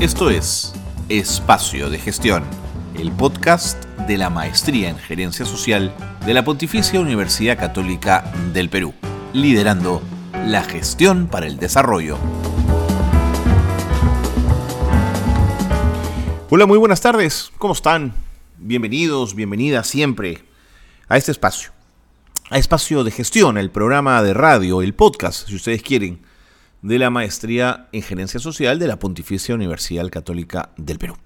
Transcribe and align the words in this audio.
Esto 0.00 0.30
es 0.30 0.72
Espacio 1.08 1.90
de 1.90 1.98
Gestión, 1.98 2.44
el 2.96 3.10
podcast 3.10 3.84
de 4.06 4.16
la 4.16 4.30
Maestría 4.30 4.90
en 4.90 4.96
Gerencia 4.96 5.44
Social 5.44 5.92
de 6.24 6.34
la 6.34 6.44
Pontificia 6.44 7.00
Universidad 7.00 7.58
Católica 7.58 8.32
del 8.54 8.70
Perú, 8.70 8.94
liderando 9.32 10.00
la 10.46 10.62
gestión 10.62 11.26
para 11.26 11.48
el 11.48 11.58
desarrollo. 11.58 12.16
Hola, 16.48 16.66
muy 16.66 16.78
buenas 16.78 17.00
tardes, 17.00 17.50
¿cómo 17.58 17.72
están? 17.72 18.14
Bienvenidos, 18.56 19.34
bienvenidas 19.34 19.88
siempre 19.88 20.44
a 21.08 21.16
este 21.16 21.32
espacio, 21.32 21.72
a 22.50 22.58
Espacio 22.58 23.02
de 23.02 23.10
Gestión, 23.10 23.58
el 23.58 23.72
programa 23.72 24.22
de 24.22 24.32
radio, 24.32 24.80
el 24.80 24.94
podcast, 24.94 25.48
si 25.48 25.56
ustedes 25.56 25.82
quieren 25.82 26.27
de 26.82 26.98
la 26.98 27.10
maestría 27.10 27.88
en 27.92 28.02
gerencia 28.02 28.38
social 28.38 28.78
de 28.78 28.86
la 28.86 28.98
Pontificia 28.98 29.54
Universidad 29.54 30.08
Católica 30.10 30.70
del 30.76 30.98
Perú. 30.98 31.16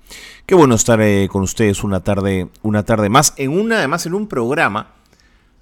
Qué 0.46 0.54
bueno 0.54 0.74
estar 0.74 1.00
eh, 1.00 1.28
con 1.30 1.42
ustedes 1.42 1.84
una 1.84 2.00
tarde, 2.00 2.48
una 2.62 2.84
tarde 2.84 3.08
más, 3.08 3.34
en 3.36 3.50
una, 3.50 3.78
además 3.78 4.06
en 4.06 4.14
un 4.14 4.28
programa 4.28 4.94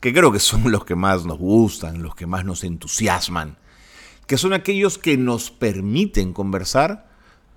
que 0.00 0.14
creo 0.14 0.32
que 0.32 0.38
son 0.38 0.62
los 0.70 0.84
que 0.84 0.94
más 0.94 1.24
nos 1.24 1.38
gustan, 1.38 2.02
los 2.02 2.14
que 2.14 2.26
más 2.26 2.44
nos 2.44 2.64
entusiasman, 2.64 3.56
que 4.26 4.38
son 4.38 4.52
aquellos 4.52 4.98
que 4.98 5.16
nos 5.16 5.50
permiten 5.50 6.32
conversar 6.32 7.08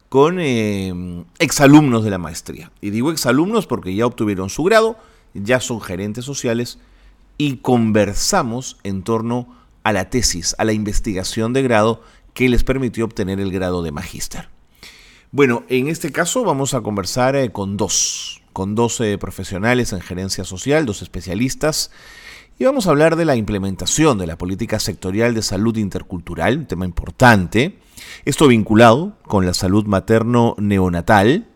con 0.10 0.40
eh, 0.40 1.24
exalumnos 1.40 2.04
de 2.04 2.12
la 2.12 2.18
maestría. 2.18 2.72
Y 2.82 2.90
digo 2.90 3.12
exalumnos 3.12 3.68
porque 3.68 3.96
ya 3.96 4.06
obtuvieron 4.06 4.50
su 4.50 4.64
grado, 4.64 4.98
ya 5.34 5.60
son 5.60 5.82
gerentes 5.82 6.26
sociales 6.26 6.80
y 7.38 7.58
conversamos 7.58 8.78
en 8.84 9.04
torno 9.04 9.56
a 9.84 9.92
la 9.92 10.10
tesis, 10.10 10.56
a 10.58 10.66
la 10.66 10.74
investigación 10.74 11.54
de 11.54 11.64
grado 11.64 12.02
que 12.34 12.50
les 12.50 12.64
permitió 12.64 13.06
obtener 13.06 13.40
el 13.40 13.52
grado 13.52 13.84
de 13.84 13.92
magíster. 13.92 14.50
Bueno, 15.32 15.64
en 15.70 15.88
este 15.88 16.12
caso 16.12 16.44
vamos 16.44 16.74
a 16.74 16.82
conversar 16.82 17.36
eh, 17.36 17.52
con 17.52 17.78
dos, 17.78 18.42
con 18.54 18.76
dos 18.76 19.00
eh, 19.02 19.18
profesionales 19.18 19.94
en 19.94 20.02
gerencia 20.02 20.44
social, 20.44 20.86
dos 20.86 21.02
especialistas, 21.02 21.92
y 22.60 22.66
vamos 22.66 22.86
a 22.86 22.92
hablar 22.92 23.16
de 23.16 23.26
la 23.26 23.36
implementación 23.36 24.20
de 24.20 24.28
la 24.28 24.38
política 24.38 24.80
sectorial 24.80 25.34
de 25.34 25.42
salud 25.42 25.76
intercultural, 25.78 26.60
un 26.60 26.66
tema 26.68 26.86
importante, 26.86 27.80
esto 28.26 28.48
vinculado 28.48 29.18
con 29.24 29.46
la 29.46 29.56
salud 29.56 29.86
materno-neonatal, 29.86 31.48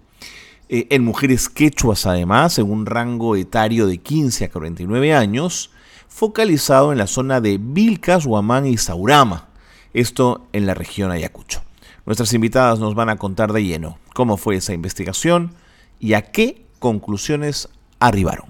eh, 0.69 0.87
en 0.89 1.03
mujeres 1.03 1.47
quechuas 1.47 2.07
además, 2.07 2.57
en 2.57 2.71
un 2.71 2.87
rango 2.87 3.35
etario 3.35 3.85
de 3.85 3.99
15 3.99 4.45
a 4.45 4.49
49 4.49 5.13
años, 5.13 5.69
focalizado 6.07 6.91
en 6.91 6.97
la 6.97 7.05
zona 7.05 7.41
de 7.41 7.59
Vilcas, 7.61 8.25
Huamán 8.25 8.65
y 8.65 8.77
Saurama 8.77 9.46
esto 9.93 10.47
en 10.53 10.65
la 10.65 10.73
región 10.73 11.11
Ayacucho. 11.11 11.61
Nuestras 12.05 12.33
invitadas 12.33 12.79
nos 12.79 12.95
van 12.95 13.09
a 13.09 13.17
contar 13.17 13.51
de 13.53 13.63
lleno 13.63 13.99
cómo 14.13 14.37
fue 14.37 14.55
esa 14.55 14.73
investigación 14.73 15.53
y 15.99 16.13
a 16.13 16.21
qué 16.21 16.65
conclusiones 16.79 17.69
arribaron. 17.99 18.47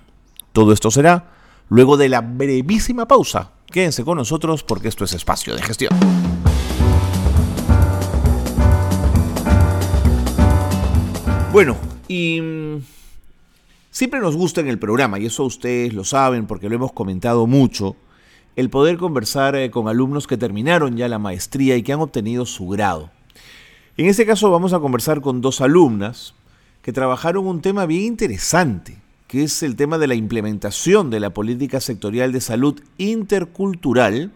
Todo 0.53 0.73
esto 0.73 0.91
será 0.91 1.31
luego 1.69 1.97
de 1.97 2.09
la 2.09 2.21
brevísima 2.21 3.07
pausa. 3.07 3.51
Quédense 3.67 4.03
con 4.03 4.17
nosotros 4.17 4.63
porque 4.63 4.87
esto 4.87 5.03
es 5.05 5.13
espacio 5.13 5.55
de 5.55 5.61
gestión. 5.61 5.93
Bueno, 11.51 11.75
y 12.07 12.39
mm, 12.39 12.83
siempre 13.89 14.19
nos 14.19 14.35
gusta 14.35 14.61
en 14.61 14.67
el 14.67 14.77
programa, 14.77 15.17
y 15.17 15.25
eso 15.25 15.43
ustedes 15.43 15.93
lo 15.93 16.03
saben 16.03 16.45
porque 16.45 16.69
lo 16.69 16.75
hemos 16.75 16.93
comentado 16.93 17.47
mucho, 17.47 17.95
el 18.57 18.71
poder 18.71 18.97
conversar 18.97 19.55
eh, 19.55 19.69
con 19.69 19.87
alumnos 19.87 20.25
que 20.25 20.35
terminaron 20.35 20.97
ya 20.97 21.07
la 21.07 21.19
maestría 21.19 21.77
y 21.77 21.83
que 21.83 21.93
han 21.93 22.01
obtenido 22.01 22.45
su 22.47 22.67
grado. 22.67 23.11
En 23.97 24.07
este 24.07 24.25
caso 24.25 24.49
vamos 24.49 24.73
a 24.73 24.79
conversar 24.79 25.21
con 25.21 25.41
dos 25.41 25.61
alumnas 25.61 26.33
que 26.81 26.91
trabajaron 26.91 27.45
un 27.45 27.61
tema 27.61 27.85
bien 27.85 28.01
interesante, 28.01 28.97
que 29.27 29.43
es 29.43 29.61
el 29.61 29.75
tema 29.75 29.99
de 29.99 30.07
la 30.07 30.15
implementación 30.15 31.11
de 31.11 31.19
la 31.19 31.29
política 31.29 31.79
sectorial 31.79 32.31
de 32.31 32.41
salud 32.41 32.81
intercultural 32.97 34.31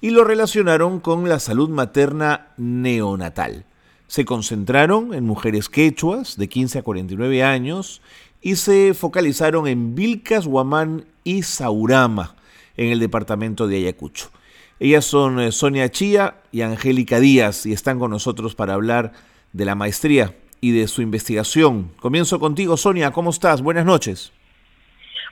y 0.00 0.10
lo 0.10 0.24
relacionaron 0.24 0.98
con 0.98 1.28
la 1.28 1.38
salud 1.38 1.68
materna 1.68 2.48
neonatal. 2.56 3.64
Se 4.08 4.24
concentraron 4.24 5.14
en 5.14 5.24
mujeres 5.24 5.68
quechuas 5.68 6.36
de 6.36 6.48
15 6.48 6.80
a 6.80 6.82
49 6.82 7.44
años 7.44 8.02
y 8.42 8.56
se 8.56 8.92
focalizaron 8.92 9.68
en 9.68 9.94
Vilcas, 9.94 10.46
Huamán 10.46 11.04
y 11.22 11.44
Saurama 11.44 12.34
en 12.76 12.92
el 12.92 13.00
departamento 13.00 13.66
de 13.66 13.76
Ayacucho. 13.76 14.30
Ellas 14.78 15.04
son 15.04 15.40
eh, 15.40 15.52
Sonia 15.52 15.90
Chía 15.90 16.36
y 16.52 16.62
Angélica 16.62 17.18
Díaz 17.18 17.64
y 17.66 17.72
están 17.72 17.98
con 17.98 18.10
nosotros 18.10 18.54
para 18.54 18.74
hablar 18.74 19.12
de 19.52 19.64
la 19.64 19.74
maestría 19.74 20.34
y 20.60 20.72
de 20.72 20.86
su 20.88 21.02
investigación. 21.02 21.94
Comienzo 22.00 22.38
contigo, 22.38 22.76
Sonia, 22.76 23.10
¿cómo 23.10 23.30
estás? 23.30 23.62
Buenas 23.62 23.84
noches. 23.84 24.32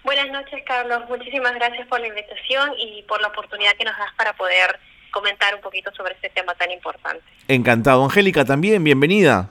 Buenas 0.03 0.31
noches, 0.31 0.63
Carlos. 0.67 1.03
Muchísimas 1.09 1.55
gracias 1.55 1.87
por 1.89 2.01
la 2.01 2.09
invitación 2.09 2.71
y 2.79 3.03
por 3.03 3.21
la 3.21 3.29
oportunidad 3.29 3.73
que 3.77 3.85
nos 3.85 3.97
das 3.97 4.13
para 4.17 4.35
poder 4.35 4.79
comentar 5.11 5.55
un 5.55 5.61
poquito 5.61 5.91
sobre 5.95 6.15
este 6.15 6.29
tema 6.31 6.55
tan 6.55 6.71
importante. 6.71 7.25
Encantado. 7.49 8.05
Angélica, 8.05 8.45
también, 8.45 8.83
bienvenida. 8.83 9.51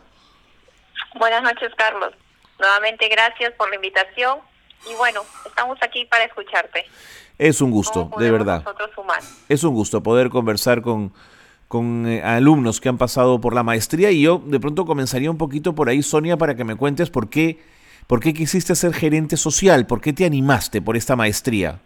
Buenas 1.16 1.42
noches, 1.44 1.72
Carlos. 1.76 2.14
Nuevamente 2.60 3.08
gracias 3.10 3.54
por 3.54 3.70
la 3.70 3.76
invitación 3.76 4.40
y 4.90 4.96
bueno, 4.96 5.22
estamos 5.46 5.78
aquí 5.82 6.06
para 6.06 6.26
escucharte. 6.26 6.86
Es 7.38 7.62
un 7.62 7.72
gusto, 7.72 8.10
de 8.18 8.32
verdad. 8.32 8.64
Es 9.50 9.64
un 9.64 9.74
gusto 9.74 10.04
poder 10.04 10.30
conversar 10.30 10.82
con, 10.82 11.12
con 11.68 12.08
eh, 12.08 12.22
alumnos 12.22 12.80
que 12.80 12.90
han 12.90 12.98
pasado 12.98 13.42
por 13.42 13.56
la 13.56 13.64
maestría 13.64 14.12
y 14.12 14.22
yo 14.22 14.42
de 14.46 14.60
pronto 14.60 14.86
comenzaría 14.86 15.32
un 15.32 15.38
poquito 15.38 15.74
por 15.74 15.90
ahí, 15.90 16.04
Sonia, 16.04 16.38
para 16.38 16.56
que 16.56 16.64
me 16.64 16.76
cuentes 16.76 17.10
por 17.10 17.30
qué, 17.30 17.60
por 18.08 18.20
qué 18.20 18.34
quisiste 18.34 18.76
ser 18.76 18.94
gerente 18.94 19.38
social, 19.38 19.88
por 19.88 20.00
qué 20.00 20.14
te 20.14 20.26
animaste 20.26 20.82
por 20.82 20.96
esta 20.96 21.16
maestría. 21.16 21.80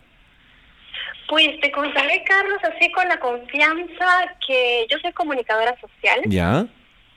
Pues 1.30 1.60
te 1.62 1.72
contaré, 1.72 2.24
Carlos, 2.24 2.60
así 2.64 2.92
con 2.92 3.08
la 3.08 3.20
confianza 3.20 4.36
que 4.46 4.88
yo 4.90 4.98
soy 5.00 5.12
comunicadora 5.14 5.78
social. 5.80 6.22
Ya. 6.26 6.66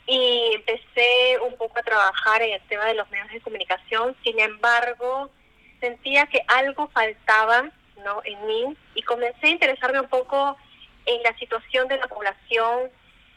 Y 0.06 0.52
empecé 0.54 1.38
un 1.46 1.56
poco 1.56 1.78
a 1.78 1.82
trabajar 1.82 2.42
en 2.42 2.54
el 2.54 2.60
tema 2.68 2.84
de 2.86 2.94
los 2.94 3.08
medios 3.10 3.30
de 3.30 3.40
comunicación. 3.40 4.16
Sin 4.24 4.40
embargo, 4.40 5.30
sentía 5.80 6.26
que 6.26 6.42
algo 6.48 6.88
faltaba 6.88 7.70
¿no? 8.04 8.20
en 8.24 8.46
mí 8.46 8.76
y 8.94 9.02
comencé 9.02 9.46
a 9.46 9.50
interesarme 9.50 10.00
un 10.00 10.08
poco 10.08 10.56
en 11.06 11.22
la 11.22 11.36
situación 11.38 11.88
de 11.88 11.98
la 11.98 12.06
población, 12.06 12.90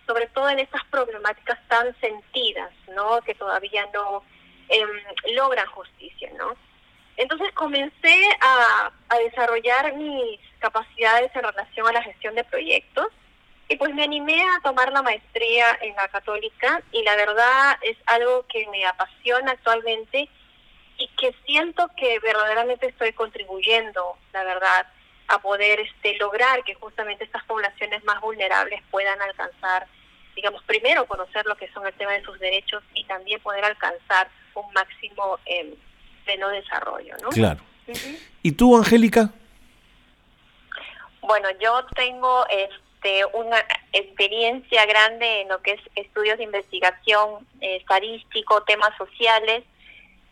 sobre 0.06 0.28
todo 0.28 0.50
en 0.50 0.59
estas 0.59 0.84
problemáticas 0.85 1.59
tan 1.68 1.96
sentidas, 2.00 2.72
¿no? 2.94 3.22
que 3.22 3.35
todavía 3.35 3.88
no 3.94 4.23
em, 4.69 4.90
logran 5.35 5.68
justicia. 5.68 6.29
¿no? 6.38 6.56
Entonces 7.18 7.52
comencé 7.53 8.16
a, 8.41 8.91
a 9.09 9.18
desarrollar 9.19 9.94
mis 9.96 10.40
capacidades 10.59 11.31
en 11.35 11.44
relación 11.44 11.88
a 11.88 11.94
la 11.94 12.03
gestión 12.03 12.35
de 12.35 12.44
proyectos 12.44 13.07
y 13.69 13.75
pues 13.78 13.94
me 13.94 14.03
animé 14.03 14.41
a 14.41 14.62
tomar 14.62 14.91
la 14.91 15.02
maestría 15.02 15.66
en 15.81 15.96
la 15.96 16.07
católica 16.09 16.81
y 16.91 17.02
la 17.03 17.16
verdad 17.16 17.78
es 17.81 17.97
algo 18.06 18.46
que 18.47 18.68
me 18.68 18.85
apasiona 18.85 19.52
actualmente 19.52 20.29
y 20.97 21.07
que 21.19 21.35
siento 21.45 21.89
que 21.97 22.19
verdaderamente 22.19 22.87
estoy 22.87 23.13
contribuyendo, 23.13 24.17
la 24.31 24.43
verdad, 24.43 24.87
a 25.27 25.39
poder 25.39 25.79
este, 25.79 26.17
lograr 26.17 26.63
que 26.63 26.75
justamente 26.75 27.23
estas 27.23 27.43
poblaciones 27.45 28.03
más 28.03 28.21
vulnerables 28.21 28.81
puedan 28.91 29.21
alcanzar, 29.21 29.87
digamos, 30.35 30.63
primero 30.63 31.05
conocer 31.05 31.45
lo 31.45 31.55
que 31.55 31.71
son 31.71 31.85
el 31.87 31.93
tema 31.93 32.11
de 32.11 32.23
sus 32.23 32.39
derechos 32.39 32.83
y 32.93 33.05
también 33.05 33.39
poder 33.41 33.63
alcanzar 33.65 34.29
un 34.55 34.71
máximo 34.73 35.39
eh, 35.45 35.75
pleno 36.25 36.49
desarrollo, 36.49 37.15
¿no? 37.21 37.29
Claro. 37.29 37.61
¿Y 38.41 38.51
tú, 38.53 38.77
Angélica? 38.77 39.31
Bueno, 41.21 41.47
yo 41.59 41.85
tengo 41.96 42.46
este, 42.49 43.25
una 43.34 43.57
experiencia 43.93 44.85
grande 44.85 45.41
en 45.41 45.49
lo 45.49 45.61
que 45.61 45.72
es 45.72 45.81
estudios 45.96 46.37
de 46.37 46.43
investigación 46.43 47.47
eh, 47.61 47.78
estadístico, 47.78 48.63
temas 48.63 48.96
sociales, 48.97 49.63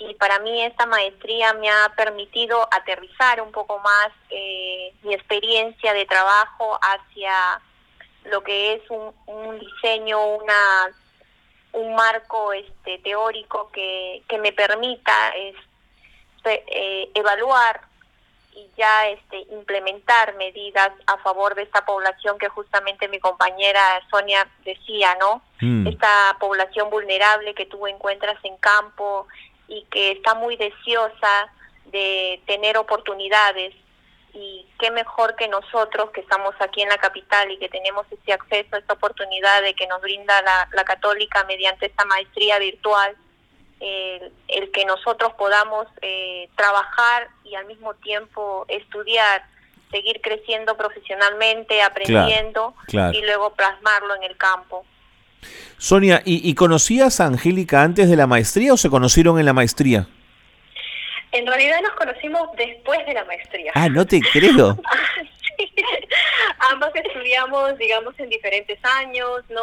y 0.10 0.16
para 0.16 0.40
mí 0.40 0.64
esta 0.64 0.86
maestría 0.86 1.54
me 1.54 1.70
ha 1.70 1.94
permitido 1.96 2.68
aterrizar 2.72 3.42
un 3.42 3.52
poco 3.52 3.80
más 3.80 4.10
eh, 4.30 4.94
mi 5.04 5.14
experiencia 5.14 5.94
de 5.94 6.06
trabajo 6.06 6.80
hacia 6.82 7.62
lo 8.26 8.42
que 8.42 8.74
es 8.74 8.82
un, 8.90 9.60
diseño, 9.60 10.24
una 10.24 10.90
un 11.74 11.96
marco 11.96 12.52
este 12.52 12.98
teórico 13.00 13.70
que, 13.72 14.24
que 14.28 14.38
me 14.40 14.52
permita 14.52 15.30
este, 15.30 16.64
eh, 16.68 17.10
evaluar 17.14 17.82
y 18.54 18.70
ya 18.78 19.08
este 19.08 19.46
implementar 19.54 20.36
medidas 20.36 20.92
a 21.08 21.18
favor 21.20 21.56
de 21.56 21.64
esta 21.64 21.86
población 21.86 22.38
que 22.38 22.50
justamente 22.50 23.08
mi 23.08 23.20
compañera 23.20 23.82
Sonia 24.10 24.46
decía, 24.66 25.16
¿no? 25.20 25.42
Mm. 25.62 25.88
Esta 25.88 26.36
población 26.40 26.90
vulnerable 26.90 27.54
que 27.54 27.66
tú 27.66 27.88
encuentras 27.88 28.38
en 28.44 28.58
campo, 28.58 29.28
y 29.72 29.86
que 29.86 30.12
está 30.12 30.36
muy 30.36 30.58
deseosa 30.58 31.50
de 31.86 32.42
tener 32.46 32.78
oportunidades 32.78 33.74
y 34.34 34.68
qué 34.80 34.92
mejor 34.92 35.36
que 35.36 35.48
nosotros 35.48 36.12
que 36.12 36.22
estamos 36.22 36.54
aquí 36.60 36.82
en 36.82 36.90
la 36.90 36.98
capital 36.98 37.50
y 37.52 37.58
que 37.58 37.70
tenemos 37.70 38.06
este 38.12 38.34
acceso, 38.34 38.76
esta 38.76 38.94
oportunidad 38.94 39.62
de 39.62 39.74
que 39.74 39.88
nos 39.88 40.02
brinda 40.02 40.42
la, 40.42 40.84
católica 40.84 41.46
mediante 41.46 41.86
esta 41.86 42.04
maestría 42.06 42.60
virtual, 42.60 43.16
el, 43.80 44.72
que 44.72 44.86
nosotros 44.86 45.34
podamos 45.34 45.88
eh, 46.02 46.50
trabajar 46.56 47.30
y 47.44 47.56
al 47.56 47.66
mismo 47.66 47.94
tiempo 47.96 48.66
estudiar, 48.68 49.44
seguir 49.90 50.22
creciendo 50.22 50.76
profesionalmente, 50.78 51.82
aprendiendo 51.82 52.76
y 52.88 53.22
luego 53.22 53.54
plasmarlo 53.54 54.16
en 54.16 54.24
el 54.24 54.38
campo. 54.38 54.86
Sonia, 55.78 56.22
¿y, 56.26 56.48
¿y 56.48 56.56
conocías 56.56 57.20
a 57.20 57.26
Angélica 57.26 57.82
antes 57.82 58.10
de 58.10 58.16
la 58.16 58.28
maestría 58.28 58.74
o 58.74 58.78
se 58.78 58.90
conocieron 58.90 59.40
en 59.40 59.46
la 59.46 59.54
maestría? 59.54 60.08
En 61.32 61.48
realidad 61.48 61.82
nos 61.82 61.94
conocimos 61.94 62.50
después 62.58 63.06
de 63.06 63.14
la 63.14 63.24
maestría. 63.26 63.72
Ah, 63.76 63.88
no 63.90 64.06
te 64.06 64.20
creo. 64.34 64.78
sí. 65.58 65.74
Ambas 66.72 66.92
estudiamos, 66.96 67.78
digamos, 67.78 68.14
en 68.20 68.30
diferentes 68.30 68.78
años, 68.84 69.42
¿no? 69.50 69.62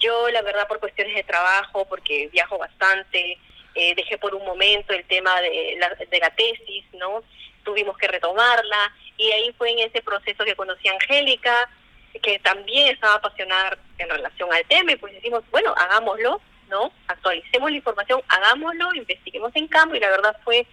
Yo, 0.00 0.28
la 0.30 0.42
verdad, 0.42 0.66
por 0.66 0.80
cuestiones 0.80 1.14
de 1.14 1.22
trabajo, 1.22 1.86
porque 1.86 2.28
viajo 2.32 2.58
bastante, 2.58 3.38
eh, 3.74 3.94
dejé 3.94 4.18
por 4.18 4.34
un 4.34 4.44
momento 4.44 4.92
el 4.92 5.04
tema 5.04 5.40
de 5.40 5.76
la, 5.78 5.88
de 5.90 6.18
la 6.18 6.30
tesis, 6.30 6.84
¿no? 6.94 7.22
Tuvimos 7.64 7.96
que 7.96 8.08
retomarla 8.08 8.92
y 9.16 9.30
ahí 9.30 9.54
fue 9.56 9.70
en 9.70 9.78
ese 9.80 10.02
proceso 10.02 10.44
que 10.44 10.56
conocí 10.56 10.88
a 10.88 10.92
Angélica, 10.92 11.68
que 12.22 12.38
también 12.40 12.88
estaba 12.88 13.14
apasionada 13.14 13.76
en 13.98 14.08
relación 14.08 14.52
al 14.52 14.64
tema 14.66 14.92
y 14.92 14.96
pues 14.96 15.12
decimos, 15.14 15.42
bueno, 15.50 15.74
hagámoslo, 15.76 16.40
¿no? 16.70 16.92
Actualicemos 17.08 17.70
la 17.70 17.76
información, 17.76 18.22
hagámoslo, 18.28 18.94
investiguemos 18.94 19.52
en 19.54 19.68
campo 19.68 19.94
y 19.94 20.00
la 20.00 20.10
verdad 20.10 20.36
fue 20.44 20.66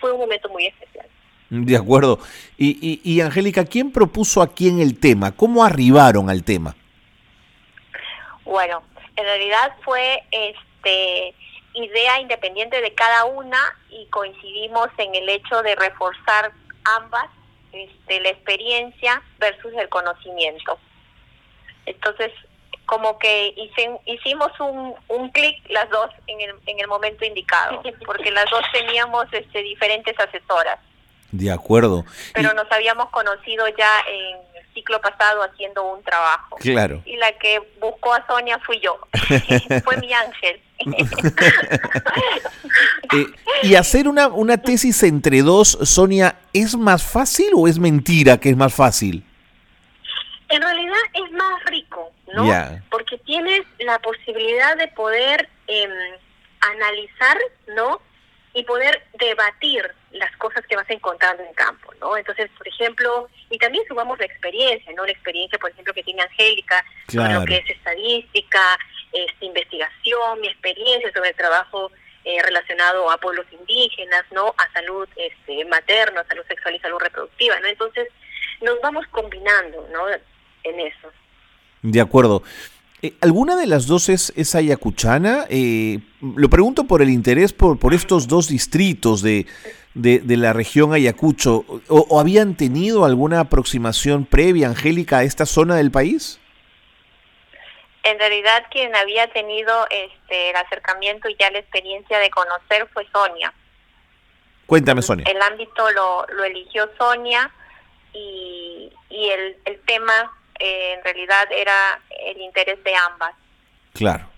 fue 0.00 0.12
un 0.12 0.20
momento 0.20 0.48
muy 0.50 0.66
especial. 0.66 1.06
De 1.48 1.76
acuerdo. 1.76 2.18
Y, 2.58 3.00
y, 3.04 3.20
Angélica, 3.20 3.64
¿quién 3.64 3.92
propuso 3.92 4.42
a 4.42 4.52
quién 4.52 4.80
el 4.80 4.98
tema? 4.98 5.32
¿Cómo 5.32 5.64
arribaron 5.64 6.28
al 6.28 6.42
tema? 6.42 6.74
Bueno, 8.44 8.82
en 9.16 9.24
realidad 9.24 9.74
fue 9.84 10.22
este 10.30 11.34
idea 11.74 12.20
independiente 12.20 12.80
de 12.80 12.94
cada 12.94 13.24
una 13.24 13.58
y 13.90 14.06
coincidimos 14.06 14.88
en 14.98 15.14
el 15.14 15.28
hecho 15.28 15.62
de 15.62 15.74
reforzar 15.74 16.52
ambas 16.84 17.26
este, 17.74 18.20
la 18.20 18.30
experiencia 18.30 19.22
versus 19.38 19.72
el 19.74 19.88
conocimiento. 19.88 20.78
Entonces, 21.86 22.32
como 22.86 23.18
que 23.18 23.54
hicimos 24.06 24.52
un, 24.60 24.94
un 25.08 25.30
clic 25.30 25.62
las 25.70 25.88
dos 25.90 26.10
en 26.26 26.40
el, 26.40 26.54
en 26.66 26.80
el 26.80 26.86
momento 26.86 27.24
indicado, 27.24 27.82
porque 28.04 28.30
las 28.30 28.48
dos 28.50 28.62
teníamos 28.72 29.26
este, 29.32 29.62
diferentes 29.62 30.18
asesoras. 30.18 30.78
De 31.32 31.50
acuerdo. 31.50 32.04
Pero 32.32 32.52
nos 32.54 32.70
habíamos 32.70 33.10
conocido 33.10 33.66
ya 33.68 33.90
en 34.08 34.53
ciclo 34.74 35.00
pasado 35.00 35.42
haciendo 35.42 35.84
un 35.84 36.02
trabajo. 36.02 36.56
Claro. 36.56 37.02
Y 37.06 37.16
la 37.16 37.32
que 37.38 37.62
buscó 37.80 38.12
a 38.12 38.26
Sonia 38.26 38.58
fui 38.58 38.80
yo. 38.80 38.98
Fue 39.84 39.96
mi 39.98 40.12
ángel. 40.12 40.60
Eh, 43.12 43.26
¿Y 43.62 43.76
hacer 43.76 44.08
una, 44.08 44.26
una 44.28 44.56
tesis 44.56 45.02
entre 45.04 45.42
dos, 45.42 45.78
Sonia, 45.82 46.36
es 46.52 46.74
más 46.74 47.04
fácil 47.04 47.48
o 47.54 47.68
es 47.68 47.78
mentira 47.78 48.38
que 48.38 48.50
es 48.50 48.56
más 48.56 48.74
fácil? 48.74 49.22
En 50.48 50.62
realidad 50.62 50.96
es 51.12 51.30
más 51.32 51.64
rico, 51.66 52.12
¿no? 52.34 52.44
Porque 52.90 53.18
tienes 53.18 53.62
la 53.78 53.98
posibilidad 54.00 54.76
de 54.76 54.88
poder 54.88 55.48
em, 55.68 55.90
analizar, 56.60 57.36
¿no? 57.76 58.00
Y 58.54 58.62
poder 58.62 59.04
debatir 59.14 59.90
las 60.12 60.34
cosas 60.36 60.64
que 60.66 60.76
vas 60.76 60.88
encontrando 60.88 61.42
en 61.42 61.52
campo, 61.54 61.92
¿no? 62.00 62.16
Entonces, 62.16 62.48
por 62.56 62.66
ejemplo, 62.68 63.28
y 63.50 63.58
también 63.58 63.84
sumamos 63.88 64.18
la 64.18 64.26
experiencia, 64.26 64.92
¿no? 64.96 65.04
La 65.04 65.12
experiencia, 65.12 65.58
por 65.58 65.70
ejemplo, 65.70 65.92
que 65.92 66.04
tiene 66.04 66.22
Angélica 66.22 66.84
sobre 67.08 67.34
lo 67.34 67.44
que 67.44 67.56
es 67.56 67.70
estadística, 67.70 68.78
este, 69.12 69.46
investigación, 69.46 70.40
mi 70.40 70.48
experiencia 70.48 71.12
sobre 71.12 71.30
el 71.30 71.36
trabajo 71.36 71.90
eh, 72.24 72.40
relacionado 72.42 73.10
a 73.10 73.18
pueblos 73.18 73.46
indígenas, 73.50 74.24
¿no? 74.30 74.54
A 74.56 74.72
salud 74.72 75.08
este, 75.16 75.64
materna, 75.64 76.20
a 76.20 76.26
salud 76.26 76.44
sexual 76.46 76.74
y 76.74 76.78
salud 76.78 76.98
reproductiva, 76.98 77.58
¿no? 77.60 77.66
Entonces, 77.66 78.08
nos 78.60 78.80
vamos 78.80 79.06
combinando, 79.08 79.86
¿no? 79.92 80.08
en 80.64 80.80
eso. 80.80 81.12
De 81.82 82.00
acuerdo. 82.00 82.42
Eh, 83.04 83.12
¿Alguna 83.20 83.54
de 83.56 83.66
las 83.66 83.86
dos 83.86 84.08
es, 84.08 84.54
ayacuchana? 84.54 85.44
Eh, 85.50 85.98
lo 86.22 86.48
pregunto 86.48 86.84
por 86.84 87.02
el 87.02 87.10
interés 87.10 87.52
por, 87.52 87.78
por 87.78 87.92
estos 87.92 88.28
dos 88.28 88.48
distritos 88.48 89.20
de, 89.20 89.44
de, 89.92 90.36
la 90.38 90.54
región 90.54 90.94
Ayacucho. 90.94 91.66
O, 91.88 92.18
habían 92.18 92.56
tenido 92.56 93.04
alguna 93.04 93.40
aproximación 93.40 94.24
previa, 94.24 94.68
Angélica, 94.68 95.18
a 95.18 95.22
esta 95.22 95.44
zona 95.44 95.76
del 95.76 95.90
país? 95.90 96.40
En 98.04 98.18
realidad 98.18 98.64
quien 98.70 98.96
había 98.96 99.30
tenido 99.34 99.86
este, 99.90 100.48
el 100.48 100.56
acercamiento 100.56 101.28
y 101.28 101.36
ya 101.38 101.50
la 101.50 101.58
experiencia 101.58 102.18
de 102.18 102.30
conocer 102.30 102.88
fue 102.94 103.06
Sonia. 103.12 103.52
Cuéntame, 104.64 105.02
Sonia. 105.02 105.26
El 105.28 105.42
ámbito 105.42 105.90
lo, 105.90 106.26
lo 106.34 106.44
eligió 106.44 106.88
Sonia 106.96 107.50
y, 108.14 108.90
y 109.10 109.28
el, 109.28 109.58
el 109.66 109.78
tema 109.80 110.32
eh, 110.64 110.94
en 110.94 111.04
realidad 111.04 111.46
era 111.54 112.00
el 112.26 112.40
interés 112.40 112.82
de 112.82 112.94
ambas. 112.94 113.34
Claro. 113.92 114.30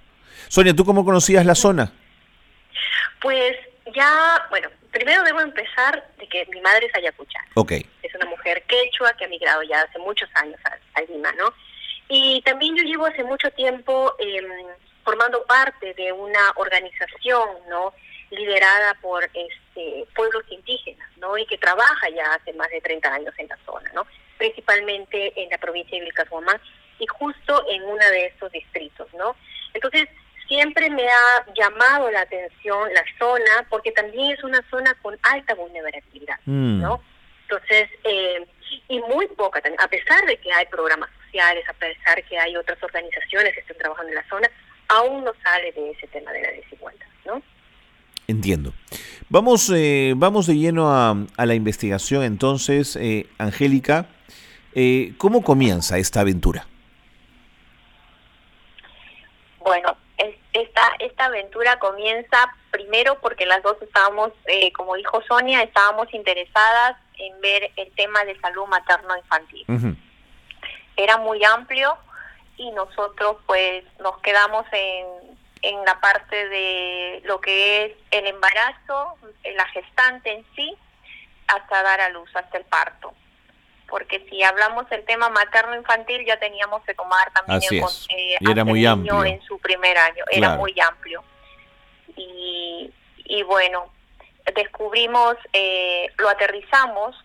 Sonia, 0.49 0.75
¿tú 0.75 0.85
cómo 0.85 1.05
conocías 1.05 1.47
la 1.47 1.55
zona? 1.55 1.93
Pues 3.21 3.57
ya, 3.95 4.45
bueno, 4.51 4.69
primero 4.91 5.23
debo 5.23 5.41
empezar 5.41 6.05
de 6.19 6.29
que 6.29 6.45
mi 6.47 6.61
madre 6.61 6.87
es 6.87 6.95
ayacuchana. 6.97 7.47
Ok. 7.55 7.73
Es 8.03 8.15
una 8.17 8.27
mujer 8.27 8.65
quechua 8.65 9.13
que 9.13 9.27
ha 9.27 9.29
migrado 9.29 9.63
ya 9.63 9.83
hace 9.83 10.01
muchos 10.01 10.29
años 10.35 10.59
a, 10.65 11.01
Lima, 11.03 11.31
¿no? 11.39 11.55
Y 12.09 12.43
también 12.43 12.75
yo 12.77 12.83
llevo 12.83 13.07
hace 13.07 13.23
mucho 13.23 13.49
tiempo 13.53 14.15
em, 14.19 14.45
formando 15.05 15.45
parte 15.45 15.95
de 15.95 16.11
una 16.11 16.53
organización, 16.57 17.49
¿no? 17.69 17.95
Liderada 18.31 18.95
por 18.95 19.23
este 19.33 20.07
pueblos 20.17 20.43
indígenas, 20.51 21.09
¿no? 21.19 21.39
Y 21.39 21.47
que 21.47 21.59
trabaja 21.59 22.09
ya 22.11 22.35
hace 22.35 22.53
más 22.55 22.69
de 22.71 22.81
30 22.81 23.15
años 23.15 23.35
en 23.39 23.47
la 23.47 23.59
zona, 23.65 23.89
¿no? 23.95 24.05
Principalmente 24.39 25.33
en 25.41 25.49
la 25.51 25.59
provincia 25.59 25.99
de 25.99 26.05
Vilcashuamán 26.05 26.61
y 26.99 27.07
justo 27.07 27.65
en 27.69 27.83
uno 27.83 28.05
de 28.11 28.27
estos 28.27 28.51
distritos, 28.53 29.09
¿no? 29.15 29.37
Entonces, 29.75 30.09
siempre 30.49 30.89
me 30.91 31.07
ha 31.09 31.47
llamado 31.55 32.11
la 32.11 32.21
atención 32.21 32.89
la 32.95 33.05
zona 33.19 33.67
porque 33.69 33.93
también 33.93 34.33
es 34.33 34.45
una 34.45 34.63
zona 34.71 34.95
con 35.03 35.19
alta 35.23 35.55
vulnerabilidad, 35.55 36.39
mm. 36.45 36.81
¿no? 36.81 37.01
Entonces, 37.43 37.89
eh, 38.05 38.47
y 38.89 38.99
muy 39.01 39.27
poca 39.29 39.61
también, 39.61 39.81
a 39.81 39.89
pesar 39.89 40.25
de 40.27 40.37
que 40.39 40.53
hay 40.53 40.67
programas 40.67 41.11
sociales, 41.25 41.65
a 41.69 41.73
pesar 41.75 42.17
de 42.17 42.23
que 42.23 42.39
hay 42.39 42.57
otras 42.57 42.83
organizaciones 42.83 43.55
que 43.55 43.61
están 43.61 43.77
trabajando 43.79 44.11
en 44.11 44.17
la 44.17 44.29
zona, 44.29 44.51
aún 44.89 45.25
no 45.25 45.33
sale 45.43 45.73
de 45.73 45.91
ese 45.91 46.07
tema 46.09 46.33
de 46.33 46.43
la 46.43 46.51
desigualdad, 46.51 47.07
¿no? 47.25 47.43
Entiendo. 48.29 48.73
Vamos, 49.29 49.71
eh, 49.75 50.15
vamos 50.17 50.47
de 50.47 50.57
lleno 50.57 50.91
a, 50.91 51.17
a 51.37 51.47
la 51.47 51.55
investigación 51.55 52.25
entonces, 52.25 52.97
eh, 52.97 53.27
Angélica. 53.39 54.09
Eh, 54.79 55.15
¿Cómo 55.17 55.43
comienza 55.43 55.97
esta 55.97 56.21
aventura? 56.21 56.67
Bueno, 59.61 59.97
esta, 60.53 60.83
esta 60.99 61.25
aventura 61.25 61.79
comienza 61.79 62.55
primero 62.71 63.19
porque 63.23 63.47
las 63.47 63.63
dos 63.63 63.79
estábamos, 63.81 64.33
eh, 64.45 64.71
como 64.73 64.95
dijo 64.97 65.23
Sonia, 65.23 65.63
estábamos 65.63 66.13
interesadas 66.13 66.99
en 67.17 67.41
ver 67.41 67.71
el 67.77 67.91
tema 67.93 68.23
de 68.27 68.39
salud 68.39 68.67
materno-infantil. 68.67 69.65
Era 70.95 71.17
muy 71.17 71.43
amplio 71.43 71.97
y 72.59 72.71
nosotros 72.73 73.39
pues 73.47 73.83
nos 74.01 74.19
quedamos 74.19 74.67
en, 74.73 75.39
en 75.63 75.85
la 75.87 75.99
parte 76.01 76.51
de 76.51 77.23
lo 77.25 77.41
que 77.41 77.87
es 77.87 77.93
el 78.11 78.27
embarazo, 78.27 79.15
la 79.55 79.67
gestante 79.69 80.33
en 80.35 80.45
sí, 80.55 80.77
hasta 81.47 81.83
dar 81.83 82.03
a 82.03 82.11
luz, 82.11 82.29
hasta 82.37 82.59
el 82.59 82.65
parto 82.67 83.15
porque 83.89 84.25
si 84.29 84.43
hablamos 84.43 84.89
del 84.91 85.05
tema 85.05 85.29
materno-infantil 85.29 86.25
ya 86.27 86.39
teníamos 86.39 86.83
que 86.85 86.95
tomar 86.95 87.33
también 87.33 87.61
el, 87.71 87.79
eh, 87.79 88.37
era 88.41 88.65
muy 88.65 88.85
amplio. 88.85 89.25
en 89.25 89.41
su 89.43 89.59
primer 89.59 89.97
año, 89.97 90.25
era 90.31 90.57
muy 90.57 90.75
amplio. 90.81 91.23
Y, 92.17 92.93
y 93.25 93.43
bueno, 93.43 93.91
descubrimos, 94.55 95.37
eh, 95.53 96.11
lo 96.19 96.29
aterrizamos 96.29 97.17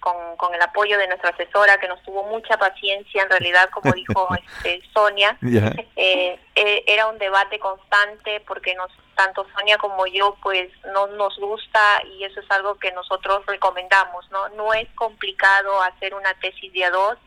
con, 0.00 0.36
con 0.36 0.54
el 0.54 0.62
apoyo 0.62 0.98
de 0.98 1.06
nuestra 1.06 1.30
asesora 1.30 1.78
que 1.78 1.86
nos 1.86 2.02
tuvo 2.02 2.24
mucha 2.24 2.56
paciencia, 2.56 3.22
en 3.22 3.30
realidad, 3.30 3.68
como 3.70 3.92
dijo 3.92 4.28
este, 4.42 4.82
Sonia, 4.92 5.38
eh, 5.42 6.38
eh, 6.54 6.84
era 6.86 7.06
un 7.06 7.18
debate 7.18 7.58
constante 7.58 8.40
porque 8.46 8.74
nos 8.74 8.90
tanto 9.14 9.46
Sonia 9.54 9.76
como 9.76 10.06
yo 10.06 10.34
pues 10.42 10.70
no 10.94 11.06
nos 11.08 11.38
gusta 11.38 11.78
y 12.06 12.24
eso 12.24 12.40
es 12.40 12.50
algo 12.50 12.76
que 12.76 12.90
nosotros 12.92 13.44
recomendamos, 13.46 14.24
¿no? 14.30 14.48
No 14.50 14.72
es 14.72 14.88
complicado 14.94 15.82
hacer 15.82 16.14
una 16.14 16.32
tesis 16.40 16.72
de 16.72 16.84
a 16.84 16.90
dos, 16.90 17.18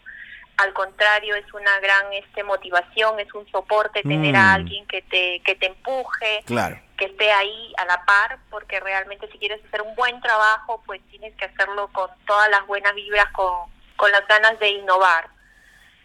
al 0.58 0.74
contrario 0.74 1.36
es 1.36 1.54
una 1.54 1.80
gran 1.80 2.12
este 2.14 2.44
motivación, 2.44 3.20
es 3.20 3.32
un 3.36 3.48
soporte 3.52 4.02
tener 4.02 4.36
a 4.36 4.42
mm. 4.42 4.56
alguien 4.56 4.88
que 4.88 5.04
te 5.04 5.40
que 5.42 5.54
te 5.54 5.68
empuje, 5.68 6.44
claro 6.46 6.80
esté 7.06 7.32
ahí 7.32 7.74
a 7.78 7.86
la 7.86 8.04
par, 8.06 8.40
porque 8.50 8.80
realmente 8.80 9.30
si 9.32 9.38
quieres 9.38 9.64
hacer 9.66 9.82
un 9.82 9.96
buen 9.96 10.20
trabajo, 10.22 10.82
pues 10.86 11.02
tienes 11.10 11.36
que 11.36 11.46
hacerlo 11.46 11.90
con 11.94 12.10
todas 12.26 12.50
las 12.50 12.66
buenas 12.68 12.94
vibras, 12.94 13.32
con, 13.34 13.72
con 13.96 14.12
las 14.12 14.28
ganas 14.28 14.60
de 14.60 14.70
innovar. 14.70 15.30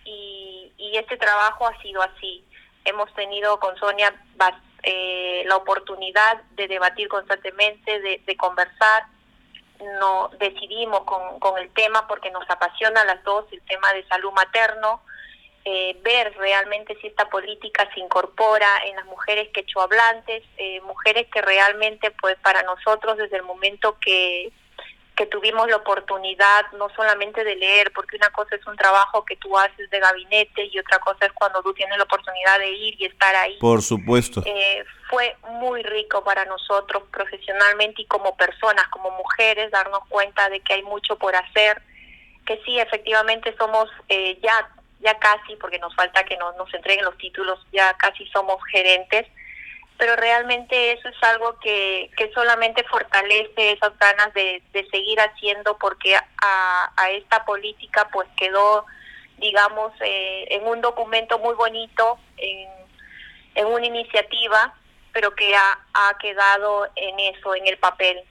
Y, 0.05 0.73
y 0.77 0.97
este 0.97 1.17
trabajo 1.17 1.67
ha 1.67 1.81
sido 1.83 2.03
así. 2.03 2.45
Hemos 2.85 3.13
tenido 3.15 3.61
con 3.61 3.77
Sonia 3.77 4.15
eh, 4.83 5.43
la 5.47 5.57
oportunidad 5.57 6.43
de 6.53 6.69
debatir 6.69 7.09
constantemente, 7.09 8.01
de, 8.01 8.23
de 8.25 8.37
conversar. 8.37 9.07
No 10.01 10.31
decidimos 10.39 11.01
con, 11.05 11.39
con 11.41 11.59
el 11.59 11.71
tema 11.73 12.07
porque 12.09 12.31
nos 12.31 12.49
apasiona 12.49 13.03
a 13.03 13.05
las 13.05 13.23
dos 13.25 13.45
el 13.53 13.63
tema 13.63 13.93
de 13.93 14.07
salud 14.09 14.33
materno 14.33 15.03
eh, 15.71 15.97
ver 16.03 16.35
realmente 16.39 16.97
si 16.99 17.09
esta 17.09 17.29
política 17.29 17.87
se 17.93 18.01
incorpora 18.01 18.67
en 18.87 18.97
las 18.97 19.05
mujeres 19.05 19.51
quechohablantes, 19.53 20.43
eh, 20.57 20.81
mujeres 20.81 21.27
que 21.31 21.43
realmente, 21.43 22.11
pues 22.13 22.37
para 22.39 22.63
nosotros 22.63 23.19
desde 23.19 23.37
el 23.37 23.43
momento 23.43 23.99
que, 24.01 24.51
que 25.15 25.27
tuvimos 25.27 25.69
la 25.69 25.77
oportunidad 25.77 26.73
no 26.79 26.89
solamente 26.97 27.45
de 27.45 27.55
leer, 27.57 27.93
porque 27.93 28.17
una 28.17 28.31
cosa 28.31 28.57
es 28.57 28.67
un 28.67 28.77
trabajo 28.77 29.27
que 29.27 29.37
tú 29.37 29.59
haces 29.59 29.91
de 29.91 30.01
gabinete 30.01 30.65
y 30.73 30.79
otra 30.79 31.01
cosa 31.01 31.27
es 31.27 31.33
cuando 31.35 31.63
tú 31.63 31.75
tienes 31.75 31.99
la 31.99 32.05
oportunidad 32.05 32.59
de 32.61 32.71
ir 32.71 32.95
y 32.99 33.05
estar 33.05 33.37
ahí. 33.37 33.59
Por 33.59 33.83
supuesto. 33.83 34.43
Eh, 34.47 34.83
fue 35.11 35.37
muy 35.51 35.83
rico 35.83 36.25
para 36.25 36.47
nosotros 36.47 37.03
profesionalmente 37.13 38.01
y 38.01 38.07
como 38.07 38.39
personas, 38.39 38.89
como 38.89 39.11
mujeres, 39.11 39.71
darnos 39.71 40.01
cuenta 40.09 40.49
de 40.49 40.61
que 40.61 40.73
hay 40.73 40.83
mucho 40.83 41.17
por 41.17 41.37
hacer, 41.37 41.83
que 42.47 42.59
sí, 42.65 42.79
efectivamente 42.79 43.55
somos 43.59 43.91
eh, 44.09 44.39
ya 44.43 44.71
ya 45.01 45.19
casi, 45.19 45.57
porque 45.57 45.79
nos 45.79 45.95
falta 45.95 46.25
que 46.25 46.37
nos, 46.37 46.57
nos 46.57 46.73
entreguen 46.75 47.05
los 47.05 47.17
títulos, 47.19 47.59
ya 47.73 47.95
casi 47.97 48.27
somos 48.29 48.59
gerentes, 48.71 49.27
pero 49.97 50.15
realmente 50.17 50.93
eso 50.93 51.09
es 51.09 51.23
algo 51.23 51.59
que, 51.59 52.11
que 52.17 52.31
solamente 52.33 52.85
fortalece 52.85 53.73
esas 53.73 53.99
ganas 53.99 54.33
de, 54.33 54.63
de 54.73 54.89
seguir 54.91 55.21
haciendo 55.21 55.77
porque 55.79 56.15
a, 56.15 56.93
a 56.97 57.11
esta 57.11 57.45
política 57.45 58.09
pues 58.13 58.29
quedó, 58.37 58.87
digamos, 59.39 59.93
eh, 60.01 60.47
en 60.51 60.67
un 60.67 60.81
documento 60.81 61.39
muy 61.41 61.55
bonito, 61.55 62.19
en, 62.37 62.69
en 63.57 63.67
una 63.67 63.87
iniciativa, 63.87 64.73
pero 65.13 65.35
que 65.35 65.55
ha, 65.57 65.79
ha 65.95 66.19
quedado 66.19 66.89
en 66.95 67.19
eso, 67.19 67.57
en 67.57 67.67
el 67.67 67.77
papel, 67.79 68.23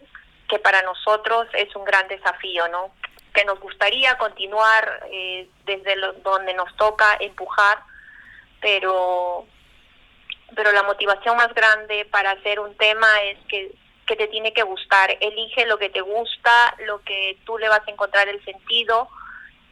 que 0.47 0.59
para 0.59 0.81
nosotros 0.83 1.47
es 1.53 1.75
un 1.75 1.83
gran 1.83 2.07
desafío, 2.07 2.67
¿no? 2.69 2.91
Que 3.37 3.45
nos 3.45 3.59
gustaría 3.59 4.17
continuar 4.17 5.07
eh, 5.11 5.47
desde 5.63 5.95
donde 6.23 6.55
nos 6.55 6.75
toca 6.75 7.17
empujar, 7.19 7.77
pero 8.59 9.45
pero 10.55 10.71
la 10.71 10.81
motivación 10.81 11.37
más 11.37 11.53
grande 11.53 12.05
para 12.05 12.31
hacer 12.31 12.59
un 12.59 12.75
tema 12.77 13.07
es 13.25 13.37
que, 13.47 13.75
que 14.07 14.15
te 14.15 14.27
tiene 14.29 14.53
que 14.53 14.63
gustar. 14.63 15.15
Elige 15.19 15.67
lo 15.67 15.77
que 15.77 15.89
te 15.89 16.01
gusta, 16.01 16.75
lo 16.87 16.99
que 17.03 17.37
tú 17.45 17.59
le 17.59 17.69
vas 17.69 17.81
a 17.85 17.91
encontrar 17.91 18.27
el 18.27 18.43
sentido 18.43 19.07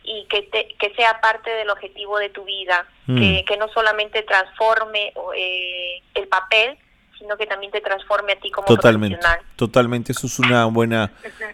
y 0.04 0.28
que, 0.28 0.44
te, 0.44 0.76
que 0.78 0.94
sea 0.94 1.20
parte 1.20 1.50
del 1.50 1.72
objetivo 1.72 2.20
de 2.20 2.30
tu 2.30 2.44
vida, 2.44 2.88
mm. 3.08 3.18
que, 3.18 3.46
que 3.46 3.58
no 3.58 3.68
solamente 3.70 4.22
transforme 4.22 5.12
eh, 5.36 6.04
el 6.14 6.28
papel, 6.28 6.78
sino 7.18 7.38
que 7.38 7.46
también 7.46 7.72
te 7.72 7.82
transforme 7.82 8.34
a 8.34 8.36
ti 8.40 8.52
como 8.52 8.68
totalmente, 8.68 9.18
profesional. 9.18 9.46
Totalmente, 9.56 10.12
eso 10.12 10.28
es 10.28 10.40
una 10.40 10.66
buena, 10.66 11.12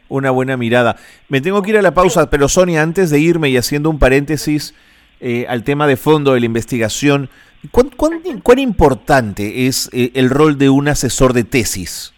una 0.09 0.31
buena 0.31 0.57
mirada. 0.57 0.95
Me 1.27 1.41
tengo 1.41 1.61
que 1.61 1.71
ir 1.71 1.77
a 1.77 1.81
la 1.81 1.93
pausa, 1.93 2.29
pero 2.29 2.47
Sonia, 2.47 2.81
antes 2.81 3.09
de 3.09 3.19
irme 3.19 3.49
y 3.49 3.57
haciendo 3.57 3.89
un 3.89 3.99
paréntesis 3.99 4.75
eh, 5.19 5.45
al 5.47 5.63
tema 5.63 5.87
de 5.87 5.97
fondo 5.97 6.33
de 6.33 6.39
la 6.39 6.45
investigación, 6.45 7.29
¿cuán, 7.71 7.89
cuán, 7.89 8.59
importante 8.59 9.67
es 9.67 9.89
eh, 9.93 10.11
el 10.15 10.29
rol 10.29 10.57
de 10.57 10.69
un 10.69 10.87
asesor 10.87 11.33
de 11.33 11.43
tesis? 11.43 12.13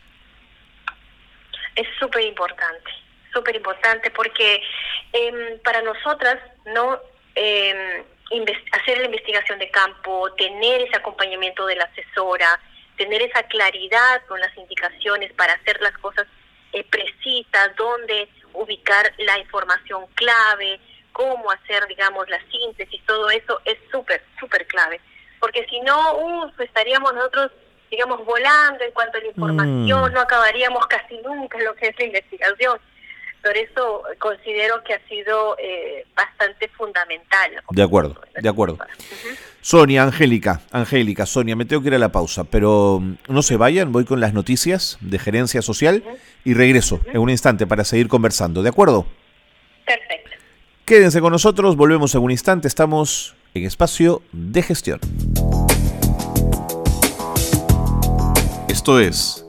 Es 1.75 1.87
súper 1.99 2.23
importante, 2.23 2.91
súper 3.33 3.55
importante, 3.55 4.11
porque 4.11 4.61
eh, 5.11 5.59
para 5.63 5.81
nosotras, 5.81 6.39
¿no? 6.73 6.99
Eh, 7.35 8.03
hacer 8.71 8.97
la 8.97 9.05
investigación 9.05 9.59
de 9.59 9.69
campo, 9.69 10.31
tener 10.33 10.81
ese 10.81 10.95
acompañamiento 10.95 11.65
de 11.65 11.75
la 11.75 11.85
asesora, 11.85 12.59
tener 12.97 13.21
esa 13.21 13.43
claridad 13.43 14.21
con 14.27 14.39
las 14.39 14.55
indicaciones 14.57 15.31
para 15.33 15.53
hacer 15.53 15.79
las 15.81 15.97
cosas 15.97 16.25
eh, 16.73 16.83
precisas, 16.89 17.75
dónde 17.77 18.27
ubicar 18.53 19.11
la 19.17 19.39
información 19.39 20.05
clave, 20.15 20.79
cómo 21.11 21.51
hacer, 21.51 21.85
digamos, 21.87 22.29
la 22.29 22.39
síntesis, 22.51 23.01
todo 23.05 23.29
eso 23.29 23.61
es 23.65 23.77
súper, 23.91 24.23
súper 24.39 24.65
clave. 24.67 24.99
Porque 25.39 25.65
si 25.69 25.79
no, 25.81 26.17
uh, 26.17 26.51
estaríamos 26.59 27.13
nosotros, 27.13 27.51
digamos, 27.91 28.25
volando 28.25 28.83
en 28.83 28.91
cuanto 28.91 29.17
a 29.17 29.21
la 29.21 29.27
información, 29.27 30.11
mm. 30.11 30.13
no 30.13 30.21
acabaríamos 30.21 30.85
casi 30.87 31.17
nunca 31.19 31.59
lo 31.59 31.75
que 31.75 31.87
es 31.87 31.99
la 31.99 32.05
investigación. 32.05 32.79
Por 33.43 33.57
eso 33.57 34.03
considero 34.19 34.81
que 34.83 34.93
ha 34.93 35.07
sido 35.07 35.57
eh, 35.59 36.05
bastante 36.15 36.69
fundamental. 36.69 37.61
De 37.71 37.83
acuerdo, 37.83 38.21
de 38.35 38.49
acuerdo. 38.49 38.77
Sonia, 39.63 40.03
Angélica, 40.03 40.59
Angélica, 40.71 41.25
Sonia, 41.25 41.55
me 41.55 41.63
tengo 41.63 41.81
que 41.81 41.87
ir 41.87 41.95
a 41.95 41.97
la 41.97 42.11
pausa, 42.11 42.43
pero 42.43 42.99
mm, 43.01 43.13
no 43.29 43.41
se 43.41 43.55
vayan, 43.55 43.93
voy 43.93 44.03
con 44.03 44.19
las 44.19 44.33
noticias 44.33 44.97
de 44.99 45.17
gerencia 45.17 45.61
social 45.61 46.03
y 46.43 46.53
regreso 46.53 46.99
en 47.13 47.21
un 47.21 47.29
instante 47.29 47.65
para 47.65 47.85
seguir 47.85 48.09
conversando, 48.09 48.61
¿de 48.61 48.67
acuerdo? 48.67 49.07
Perfecto. 49.85 50.31
Quédense 50.83 51.21
con 51.21 51.31
nosotros, 51.31 51.77
volvemos 51.77 52.13
en 52.13 52.23
un 52.23 52.31
instante, 52.31 52.67
estamos 52.67 53.35
en 53.53 53.63
espacio 53.63 54.21
de 54.33 54.63
gestión. 54.63 54.99
Esto 58.67 58.99
es 58.99 59.45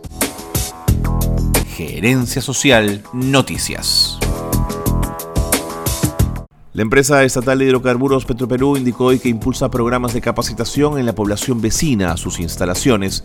Gerencia 1.74 2.40
Social 2.40 3.02
Noticias. 3.12 4.20
La 6.74 6.82
empresa 6.82 7.22
estatal 7.22 7.60
de 7.60 7.66
hidrocarburos 7.66 8.24
Petroperú 8.24 8.76
indicó 8.76 9.04
hoy 9.04 9.20
que 9.20 9.28
impulsa 9.28 9.70
programas 9.70 10.12
de 10.12 10.20
capacitación 10.20 10.98
en 10.98 11.06
la 11.06 11.14
población 11.14 11.60
vecina 11.60 12.10
a 12.10 12.16
sus 12.16 12.40
instalaciones, 12.40 13.22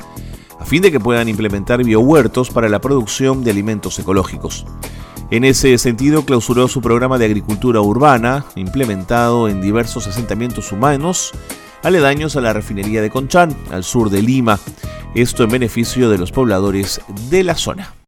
a 0.60 0.66
fin 0.66 0.84
de 0.84 0.92
que 0.92 1.00
puedan 1.00 1.28
implementar 1.28 1.84
biohuertos 1.84 2.52
para 2.52 2.70
la 2.70 2.80
producción 2.80 3.44
de 3.44 3.50
alimentos 3.50 3.98
ecológicos. 3.98 4.68
En 5.32 5.46
ese 5.46 5.76
sentido, 5.80 6.26
clausuró 6.26 6.68
su 6.68 6.80
programa 6.80 7.18
de 7.18 7.26
agricultura 7.26 7.82
urbana, 7.82 8.46
implementado 8.56 9.50
en 9.50 9.62
diversos 9.62 10.06
asentamientos 10.06 10.72
humanos 10.72 11.32
aledaños 11.82 12.36
a 12.36 12.42
la 12.42 12.54
refinería 12.54 13.02
de 13.02 13.10
Conchán, 13.10 13.58
al 13.72 13.84
sur 13.84 14.12
de 14.12 14.22
Lima, 14.22 14.60
esto 15.16 15.44
en 15.44 15.50
beneficio 15.50 16.12
de 16.12 16.20
los 16.20 16.32
pobladores 16.32 17.02
de 17.32 17.44
la 17.44 17.56
zona. 17.56 17.99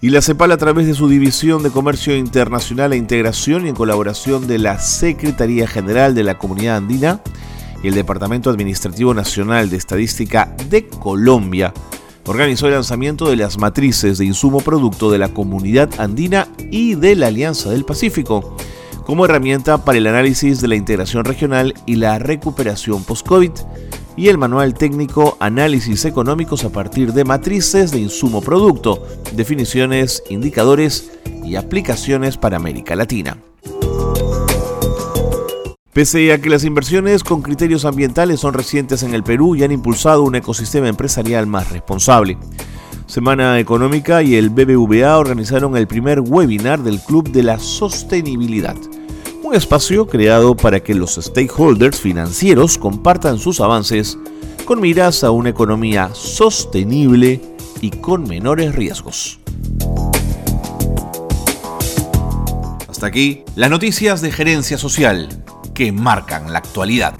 Y 0.00 0.10
la 0.10 0.22
CEPAL 0.22 0.52
a 0.52 0.56
través 0.56 0.86
de 0.86 0.94
su 0.94 1.08
División 1.08 1.64
de 1.64 1.70
Comercio 1.70 2.16
Internacional 2.16 2.92
e 2.92 2.96
Integración 2.96 3.66
y 3.66 3.70
en 3.70 3.74
colaboración 3.74 4.46
de 4.46 4.58
la 4.58 4.78
Secretaría 4.78 5.66
General 5.66 6.14
de 6.14 6.22
la 6.22 6.38
Comunidad 6.38 6.76
Andina 6.76 7.20
y 7.82 7.88
el 7.88 7.94
Departamento 7.94 8.48
Administrativo 8.48 9.12
Nacional 9.12 9.70
de 9.70 9.76
Estadística 9.76 10.54
de 10.70 10.86
Colombia, 10.86 11.74
organizó 12.26 12.68
el 12.68 12.74
lanzamiento 12.74 13.28
de 13.28 13.34
las 13.34 13.58
matrices 13.58 14.18
de 14.18 14.26
insumo 14.26 14.60
producto 14.60 15.10
de 15.10 15.18
la 15.18 15.30
Comunidad 15.30 15.90
Andina 15.98 16.46
y 16.70 16.94
de 16.94 17.16
la 17.16 17.26
Alianza 17.26 17.70
del 17.70 17.84
Pacífico, 17.84 18.56
como 19.04 19.24
herramienta 19.24 19.84
para 19.84 19.98
el 19.98 20.06
análisis 20.06 20.60
de 20.60 20.68
la 20.68 20.76
integración 20.76 21.24
regional 21.24 21.74
y 21.86 21.96
la 21.96 22.20
recuperación 22.20 23.02
post-COVID 23.02 23.50
y 24.18 24.28
el 24.28 24.36
manual 24.36 24.74
técnico 24.74 25.36
Análisis 25.38 26.04
económicos 26.04 26.64
a 26.64 26.70
partir 26.70 27.12
de 27.12 27.24
matrices 27.24 27.92
de 27.92 28.00
insumo 28.00 28.42
producto, 28.42 29.06
definiciones, 29.32 30.24
indicadores 30.28 31.12
y 31.44 31.54
aplicaciones 31.54 32.36
para 32.36 32.56
América 32.56 32.96
Latina. 32.96 33.38
Pese 35.92 36.32
a 36.32 36.40
que 36.40 36.50
las 36.50 36.64
inversiones 36.64 37.22
con 37.22 37.42
criterios 37.42 37.84
ambientales 37.84 38.40
son 38.40 38.54
recientes 38.54 39.04
en 39.04 39.14
el 39.14 39.22
Perú 39.22 39.54
y 39.54 39.62
han 39.62 39.70
impulsado 39.70 40.24
un 40.24 40.34
ecosistema 40.34 40.88
empresarial 40.88 41.46
más 41.46 41.70
responsable. 41.70 42.36
Semana 43.06 43.60
Económica 43.60 44.24
y 44.24 44.34
el 44.34 44.50
BBVA 44.50 45.16
organizaron 45.16 45.76
el 45.76 45.86
primer 45.86 46.20
webinar 46.20 46.82
del 46.82 47.00
Club 47.00 47.30
de 47.30 47.44
la 47.44 47.60
Sostenibilidad 47.60 48.76
un 49.48 49.54
espacio 49.54 50.06
creado 50.06 50.54
para 50.54 50.80
que 50.80 50.94
los 50.94 51.14
stakeholders 51.14 51.98
financieros 51.98 52.76
compartan 52.76 53.38
sus 53.38 53.60
avances 53.60 54.18
con 54.66 54.78
miras 54.78 55.24
a 55.24 55.30
una 55.30 55.48
economía 55.48 56.10
sostenible 56.12 57.40
y 57.80 57.90
con 57.90 58.28
menores 58.28 58.74
riesgos. 58.74 59.40
Hasta 62.90 63.06
aquí 63.06 63.44
las 63.56 63.70
noticias 63.70 64.20
de 64.20 64.32
gerencia 64.32 64.76
social 64.76 65.28
que 65.72 65.92
marcan 65.92 66.52
la 66.52 66.58
actualidad. 66.58 67.14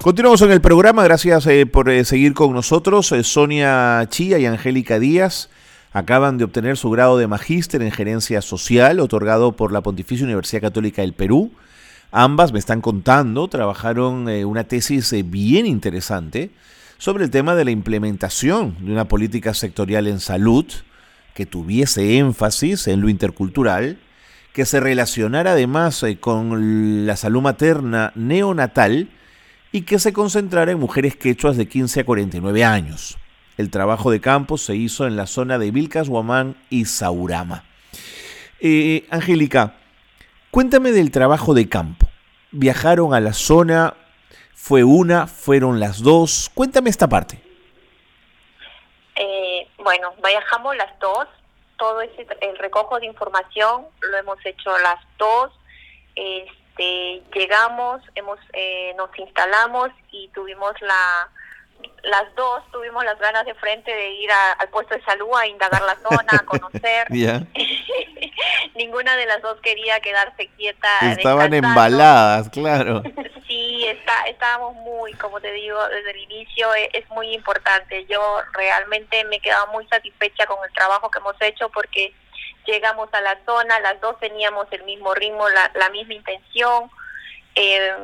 Continuamos 0.00 0.42
en 0.42 0.52
el 0.52 0.60
programa, 0.60 1.02
gracias 1.02 1.44
eh, 1.48 1.66
por 1.66 1.90
eh, 1.90 2.04
seguir 2.04 2.34
con 2.34 2.52
nosotros. 2.52 3.10
Eh, 3.10 3.24
Sonia 3.24 4.06
Chía 4.10 4.38
y 4.38 4.46
Angélica 4.46 5.00
Díaz 5.00 5.48
acaban 5.94 6.38
de 6.38 6.44
obtener 6.44 6.76
su 6.76 6.90
grado 6.90 7.16
de 7.16 7.28
magíster 7.28 7.80
en 7.80 7.92
gerencia 7.92 8.42
social 8.42 8.98
otorgado 8.98 9.52
por 9.52 9.72
la 9.72 9.80
Pontificia 9.80 10.24
Universidad 10.24 10.60
Católica 10.60 11.02
del 11.02 11.14
Perú. 11.14 11.52
Ambas 12.10 12.52
me 12.52 12.58
están 12.58 12.80
contando, 12.80 13.46
trabajaron 13.46 14.28
eh, 14.28 14.44
una 14.44 14.64
tesis 14.64 15.12
eh, 15.12 15.22
bien 15.22 15.66
interesante 15.66 16.50
sobre 16.98 17.24
el 17.24 17.30
tema 17.30 17.54
de 17.54 17.64
la 17.64 17.70
implementación 17.70 18.76
de 18.80 18.90
una 18.90 19.06
política 19.06 19.54
sectorial 19.54 20.08
en 20.08 20.18
salud 20.18 20.66
que 21.32 21.46
tuviese 21.46 22.18
énfasis 22.18 22.88
en 22.88 23.00
lo 23.00 23.08
intercultural, 23.08 23.98
que 24.52 24.66
se 24.66 24.80
relacionara 24.80 25.52
además 25.52 26.02
eh, 26.02 26.18
con 26.18 27.06
la 27.06 27.16
salud 27.16 27.42
materna 27.42 28.10
neonatal 28.16 29.10
y 29.70 29.82
que 29.82 30.00
se 30.00 30.12
concentrara 30.12 30.72
en 30.72 30.80
mujeres 30.80 31.14
quechuas 31.14 31.56
de 31.56 31.68
15 31.68 32.00
a 32.00 32.04
49 32.04 32.64
años. 32.64 33.16
El 33.56 33.70
trabajo 33.70 34.10
de 34.10 34.20
campo 34.20 34.58
se 34.58 34.74
hizo 34.74 35.06
en 35.06 35.16
la 35.16 35.26
zona 35.26 35.58
de 35.58 35.70
Vilcas, 35.70 36.08
Huamán 36.08 36.56
y 36.70 36.86
Saurama. 36.86 37.64
Eh, 38.60 39.06
Angélica, 39.10 39.74
cuéntame 40.50 40.90
del 40.90 41.12
trabajo 41.12 41.54
de 41.54 41.68
campo. 41.68 42.08
¿Viajaron 42.50 43.14
a 43.14 43.20
la 43.20 43.32
zona? 43.32 43.94
¿Fue 44.54 44.82
una? 44.82 45.26
¿Fueron 45.28 45.78
las 45.78 46.02
dos? 46.02 46.50
Cuéntame 46.54 46.90
esta 46.90 47.08
parte. 47.08 47.40
Eh, 49.14 49.68
bueno, 49.78 50.14
viajamos 50.24 50.76
las 50.76 50.98
dos. 50.98 51.28
Todo 51.78 52.00
ese, 52.00 52.26
el 52.40 52.58
recojo 52.58 52.98
de 52.98 53.06
información 53.06 53.86
lo 54.00 54.16
hemos 54.16 54.38
hecho 54.44 54.76
las 54.78 54.98
dos. 55.16 55.52
Este, 56.16 57.22
llegamos, 57.34 58.02
hemos, 58.16 58.38
eh, 58.52 58.94
nos 58.96 59.16
instalamos 59.18 59.90
y 60.10 60.28
tuvimos 60.28 60.72
la, 60.80 61.28
las 62.04 62.34
dos 62.34 62.62
tuvimos 62.70 63.04
las 63.04 63.18
ganas 63.18 63.44
de 63.46 63.54
frente 63.54 63.94
de 63.94 64.10
ir 64.14 64.30
al 64.58 64.68
puesto 64.68 64.94
de 64.94 65.02
salud 65.04 65.30
a 65.36 65.46
indagar 65.46 65.82
la 65.82 65.96
zona, 65.96 66.32
a 66.32 66.38
conocer. 66.44 67.10
Ninguna 68.74 69.16
de 69.16 69.26
las 69.26 69.40
dos 69.42 69.60
quería 69.60 70.00
quedarse 70.00 70.48
quieta. 70.56 70.88
Estaban 71.12 71.54
embaladas, 71.54 72.48
claro. 72.50 73.02
sí, 73.46 73.86
está, 73.86 74.24
estábamos 74.26 74.74
muy, 74.76 75.12
como 75.14 75.40
te 75.40 75.52
digo, 75.52 75.78
desde 75.88 76.10
el 76.10 76.18
inicio 76.18 76.74
es, 76.74 76.88
es 76.92 77.08
muy 77.10 77.32
importante. 77.32 78.04
Yo 78.06 78.20
realmente 78.52 79.24
me 79.24 79.40
quedaba 79.40 79.66
muy 79.72 79.86
satisfecha 79.88 80.46
con 80.46 80.58
el 80.66 80.72
trabajo 80.74 81.10
que 81.10 81.18
hemos 81.18 81.40
hecho 81.40 81.70
porque 81.70 82.12
llegamos 82.66 83.08
a 83.12 83.20
la 83.20 83.38
zona, 83.46 83.80
las 83.80 84.00
dos 84.00 84.18
teníamos 84.18 84.66
el 84.72 84.82
mismo 84.84 85.14
ritmo, 85.14 85.48
la, 85.48 85.70
la 85.74 85.88
misma 85.90 86.14
intención. 86.14 86.90
Eh, 87.54 87.94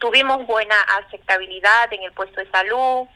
tuvimos 0.00 0.44
buena 0.46 0.74
aceptabilidad 0.98 1.92
en 1.92 2.02
el 2.02 2.12
puesto 2.12 2.40
de 2.40 2.50
salud, 2.50 3.06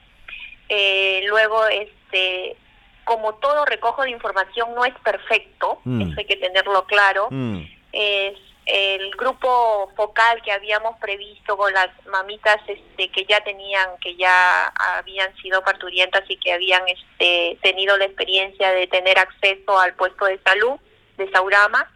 eh, 0.69 1.23
luego, 1.27 1.67
este, 1.67 2.57
como 3.05 3.35
todo 3.35 3.65
recojo 3.65 4.03
de 4.03 4.11
información 4.11 4.75
no 4.75 4.85
es 4.85 4.95
perfecto, 5.03 5.81
mm. 5.85 6.01
eso 6.03 6.15
hay 6.19 6.27
que 6.27 6.37
tenerlo 6.37 6.85
claro. 6.87 7.29
Mm. 7.31 7.63
Es 7.93 8.39
el 8.67 9.11
grupo 9.11 9.93
focal 9.95 10.41
que 10.43 10.53
habíamos 10.53 10.99
previsto 10.99 11.57
con 11.57 11.73
las 11.73 11.91
mamitas 12.07 12.59
este, 12.67 13.11
que 13.11 13.27
ya 13.27 13.41
tenían, 13.41 13.91
que 14.01 14.17
ya 14.17 14.73
habían 14.99 15.35
sido 15.37 15.63
parturientas 15.63 16.23
y 16.29 16.37
que 16.39 16.53
habían 16.53 16.83
este, 16.89 17.59
tenido 17.63 17.97
la 17.99 18.07
experiencia 18.07 18.71
de 18.71 18.87
tener 18.87 19.19
acceso 19.19 19.79
al 19.79 19.95
puesto 19.95 20.25
de 20.25 20.41
salud 20.43 20.79
de 21.19 21.31
Saurama 21.31 21.91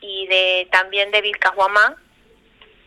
y 0.00 0.26
de 0.28 0.68
también 0.70 1.10
de 1.10 1.20
Vilcahuamán. 1.20 1.96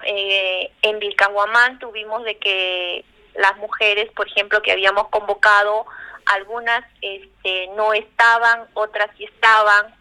Eh, 0.06 0.72
en 0.82 1.00
Vilcahuamán 1.00 1.80
tuvimos 1.80 2.24
de 2.24 2.38
que 2.38 3.06
las 3.36 3.58
mujeres, 3.58 4.12
por 4.12 4.28
ejemplo, 4.28 4.62
que 4.62 4.72
habíamos 4.72 5.08
convocado, 5.10 5.86
algunas 6.26 6.84
este, 7.02 7.68
no 7.76 7.94
estaban, 7.94 8.68
otras 8.74 9.10
sí 9.18 9.26
estaban, 9.26 9.94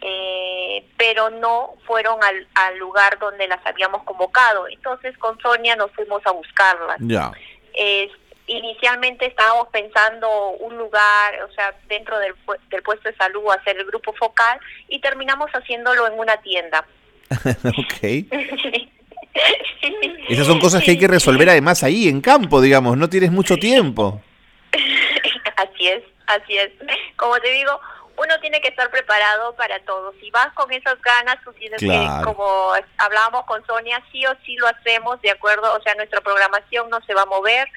eh, 0.00 0.86
pero 0.96 1.30
no 1.30 1.74
fueron 1.86 2.22
al, 2.22 2.46
al, 2.54 2.78
lugar 2.78 3.18
donde 3.18 3.48
las 3.48 3.64
habíamos 3.64 4.02
convocado. 4.02 4.68
Entonces 4.68 5.16
con 5.18 5.38
Sonia 5.40 5.76
nos 5.76 5.90
fuimos 5.92 6.22
a 6.26 6.32
buscarlas. 6.32 6.98
Ya. 7.00 7.32
inicialmente 8.46 9.26
estábamos 9.26 9.68
pensando 9.68 10.50
un 10.60 10.76
lugar, 10.76 11.42
o 11.48 11.52
sea, 11.52 11.74
dentro 11.88 12.18
del, 12.18 12.34
del 12.68 12.82
puesto 12.82 13.08
de 13.08 13.16
salud, 13.16 13.50
hacer 13.50 13.78
el 13.78 13.86
grupo 13.86 14.12
focal 14.12 14.60
y 14.88 15.00
terminamos 15.00 15.50
haciéndolo 15.52 16.06
en 16.06 16.18
una 16.18 16.36
tienda. 16.38 16.84
ok. 17.64 18.28
Esas 20.28 20.46
son 20.46 20.58
cosas 20.58 20.82
que 20.82 20.92
hay 20.92 20.98
que 20.98 21.08
resolver 21.08 21.48
además 21.48 21.82
ahí 21.82 22.08
en 22.08 22.20
campo, 22.20 22.60
digamos, 22.60 22.96
no 22.96 23.08
tienes 23.08 23.30
mucho 23.30 23.56
tiempo. 23.56 24.22
Así 25.56 25.88
es, 25.88 26.02
así 26.26 26.56
es. 26.56 26.72
Como 27.16 27.38
te 27.38 27.48
digo, 27.50 27.80
uno 28.16 28.38
tiene 28.40 28.60
que 28.60 28.68
estar 28.68 28.90
preparado 28.90 29.54
para 29.56 29.78
todo. 29.80 30.12
Si 30.20 30.30
vas 30.30 30.52
con 30.54 30.70
esas 30.72 31.00
ganas, 31.00 31.36
tú 31.44 31.52
tienes 31.52 31.80
que, 31.80 32.08
como 32.24 32.72
hablábamos 32.98 33.44
con 33.44 33.64
Sonia, 33.66 34.02
sí 34.12 34.24
o 34.26 34.32
sí 34.44 34.56
lo 34.56 34.66
hacemos, 34.66 35.20
¿de 35.22 35.30
acuerdo? 35.30 35.72
O 35.74 35.82
sea, 35.82 35.94
nuestra 35.94 36.20
programación 36.20 36.90
no 36.90 37.00
se 37.06 37.14
va 37.14 37.22
a 37.22 37.26
mover, 37.26 37.68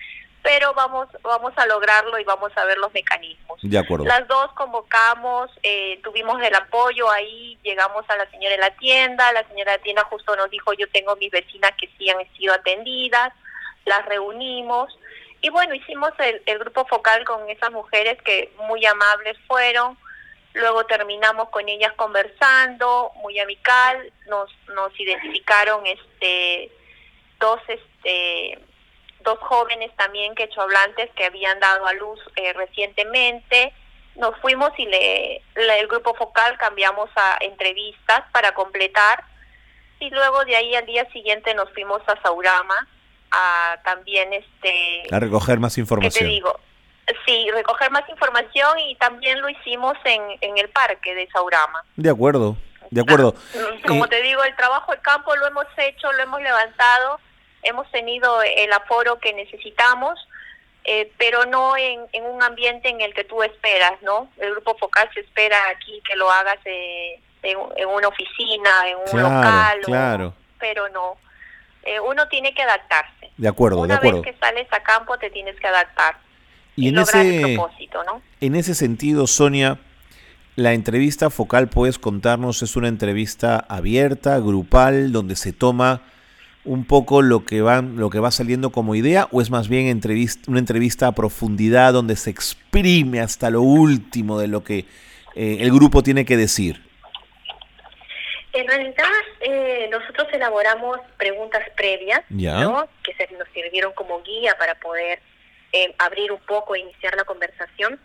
pero 0.44 0.74
vamos 0.74 1.08
vamos 1.22 1.54
a 1.58 1.66
lograrlo 1.66 2.18
y 2.20 2.24
vamos 2.24 2.52
a 2.56 2.66
ver 2.66 2.78
los 2.78 2.94
mecanismos. 2.94 3.60
De 3.62 3.78
acuerdo. 3.78 4.06
Las 4.06 4.28
dos 4.28 4.52
convocamos, 4.54 5.50
eh, 5.64 6.00
tuvimos 6.04 6.42
el 6.42 6.56
apoyo 6.56 7.10
ahí, 7.10 7.58
llegamos 7.64 8.06
a 8.10 8.18
la 8.18 8.30
señora 8.30 8.56
de 8.56 8.62
la 8.62 8.76
tienda, 8.78 9.32
la 9.34 9.48
señora 9.48 9.74
de 9.74 9.78
la 9.78 9.84
tienda 9.84 10.04
justo 10.06 10.36
nos 10.36 10.50
dijo, 10.50 10.74
yo 10.74 10.90
tengo 10.90 11.16
mis 11.18 11.32
vecinas 11.32 11.72
que 11.80 11.90
sí 11.98 12.10
han 12.10 12.18
sido 12.38 12.54
atendidas, 12.54 13.34
las 13.86 14.06
reunimos 14.06 14.98
y 15.42 15.50
bueno, 15.50 15.76
hicimos 15.76 16.12
el, 16.20 16.42
el 16.46 16.60
grupo 16.60 16.86
focal 16.86 17.24
con 17.24 17.50
esas 17.50 17.72
mujeres 17.72 18.22
que 18.24 18.52
muy 18.68 18.86
amables 18.86 19.38
fueron, 19.48 19.98
luego 20.54 20.86
terminamos 20.86 21.50
con 21.50 21.68
ellas 21.70 21.94
conversando, 21.94 23.12
muy 23.22 23.40
amical, 23.40 24.12
nos, 24.28 24.50
nos 24.74 24.98
identificaron 25.00 25.86
este 25.86 26.72
dos 27.40 27.60
este 27.68 28.60
dos 29.28 29.40
jóvenes 29.40 29.92
también 29.98 30.34
quechohablantes 30.36 31.10
que 31.16 31.26
habían 31.26 31.60
dado 31.60 31.86
a 31.86 31.94
luz 31.94 32.20
eh, 32.38 32.54
recientemente. 32.54 33.74
Nos 34.16 34.36
fuimos 34.38 34.72
y 34.78 34.86
le, 34.86 35.44
el 35.56 35.88
grupo 35.88 36.16
focal 36.16 36.58
cambiamos 36.58 37.10
a 37.18 37.38
entrevistas 37.42 38.24
para 38.32 38.54
completar 38.54 39.26
y 40.00 40.10
luego 40.12 40.46
de 40.46 40.56
ahí 40.56 40.76
al 40.76 40.86
día 40.86 41.06
siguiente 41.12 41.54
nos 41.54 41.70
fuimos 41.74 42.02
a 42.08 42.20
Saurama 42.22 42.88
a 43.32 43.78
también 43.84 44.32
este 44.32 45.04
a 45.12 45.20
recoger 45.20 45.60
más 45.60 45.78
información. 45.78 46.26
te 46.26 46.32
digo? 46.32 46.58
Sí, 47.26 47.50
recoger 47.52 47.92
más 47.92 48.08
información 48.08 48.80
y 48.80 48.96
también 48.96 49.42
lo 49.42 49.50
hicimos 49.50 49.98
en, 50.06 50.22
en 50.40 50.58
el 50.58 50.70
parque 50.70 51.14
de 51.14 51.28
Saurama. 51.34 51.84
De 51.98 52.10
acuerdo, 52.10 52.56
de 52.92 53.02
acuerdo. 53.02 53.36
Ah, 53.56 53.76
como 53.86 54.08
te 54.08 54.22
digo, 54.22 54.42
el 54.44 54.56
trabajo 54.56 54.94
de 54.94 55.00
campo 55.02 55.36
lo 55.36 55.48
hemos 55.48 55.66
hecho, 55.78 56.12
lo 56.14 56.24
hemos 56.24 56.42
levantado 56.42 57.20
hemos 57.68 57.90
tenido 57.92 58.42
el 58.42 58.72
aforo 58.74 59.20
que 59.20 59.34
necesitamos, 59.34 60.18
eh, 60.84 61.12
pero 61.18 61.46
no 61.46 61.76
en, 61.76 62.00
un 62.24 62.42
ambiente 62.42 62.90
en 62.90 63.02
el 63.02 63.14
que 63.14 63.26
tú 63.26 63.44
esperas, 63.44 64.02
¿no? 64.02 64.30
El 64.38 64.52
grupo 64.52 64.78
focal 64.78 65.10
se 65.14 65.20
espera 65.20 65.58
aquí 65.70 66.02
que 66.08 66.16
lo 66.16 66.32
hagas 66.32 66.58
eh, 66.66 67.20
en, 67.44 67.58
una 67.88 68.08
oficina, 68.08 68.70
en 68.88 68.98
un 68.98 69.22
local, 69.22 69.80
claro. 69.84 70.34
pero 70.60 70.88
no. 70.90 71.18
Eh, 71.84 72.00
uno 72.00 72.28
tiene 72.30 72.54
que 72.54 72.62
adaptarse. 72.62 73.32
De 73.38 73.48
acuerdo, 73.48 73.80
una 73.80 73.96
de 73.96 73.96
acuerdo. 73.96 74.22
vez 74.22 74.34
que 74.34 74.40
sales 74.40 74.68
a 74.72 74.82
campo 74.82 75.18
te 75.18 75.30
tienes 75.30 75.60
que 75.60 75.68
adaptar. 75.68 76.18
Y, 76.76 76.90
en 76.90 77.00
ese 77.00 77.42
propósito, 77.42 78.04
¿no? 78.04 78.22
En 78.40 78.56
ese 78.56 78.76
sentido, 78.76 79.26
Sonia, 79.28 79.80
la 80.56 80.74
entrevista 80.74 81.30
focal, 81.30 81.68
puedes 81.68 82.00
contarnos, 82.00 82.62
es 82.62 82.76
una 82.76 82.88
entrevista 82.88 83.58
abierta, 83.68 84.40
grupal, 84.40 85.12
donde 85.12 85.36
se 85.36 85.54
toma 85.54 86.02
un 86.68 86.86
poco 86.86 87.22
lo 87.22 87.46
que 87.46 87.62
va, 87.62 87.82
lo 87.82 88.10
que 88.10 88.20
va 88.20 88.30
saliendo 88.30 88.72
como 88.72 88.94
idea 88.94 89.28
o 89.32 89.42
es 89.42 89.50
más 89.50 89.70
bien 89.70 89.88
entrevista, 89.88 90.52
una 90.52 90.60
entrevista 90.60 91.08
a 91.08 91.14
profundidad 91.14 91.94
donde 91.94 92.18
se 92.18 92.30
exprime 92.30 93.22
hasta 93.22 93.50
lo 93.50 93.62
último 93.62 94.38
de 94.38 94.48
lo 94.48 94.64
que 94.64 94.80
eh, 95.36 95.58
el 95.62 95.72
grupo 95.72 96.04
tiene 96.04 96.26
que 96.26 96.36
decir? 96.36 96.84
En 98.52 98.68
realidad 98.68 99.06
eh, 99.40 99.88
nosotros 99.90 100.28
elaboramos 100.34 101.00
preguntas 101.18 101.64
previas 101.78 102.22
que 102.28 103.14
se 103.14 103.34
nos 103.38 103.48
sirvieron 103.54 103.94
como 103.94 104.22
guía 104.24 104.56
para 104.60 104.76
poder 104.76 105.22
eh, 105.72 105.96
abrir 106.00 106.34
un 106.34 106.40
poco 106.40 106.76
e 106.76 106.80
iniciar 106.80 107.16
la 107.16 107.24
conversación. 107.24 107.98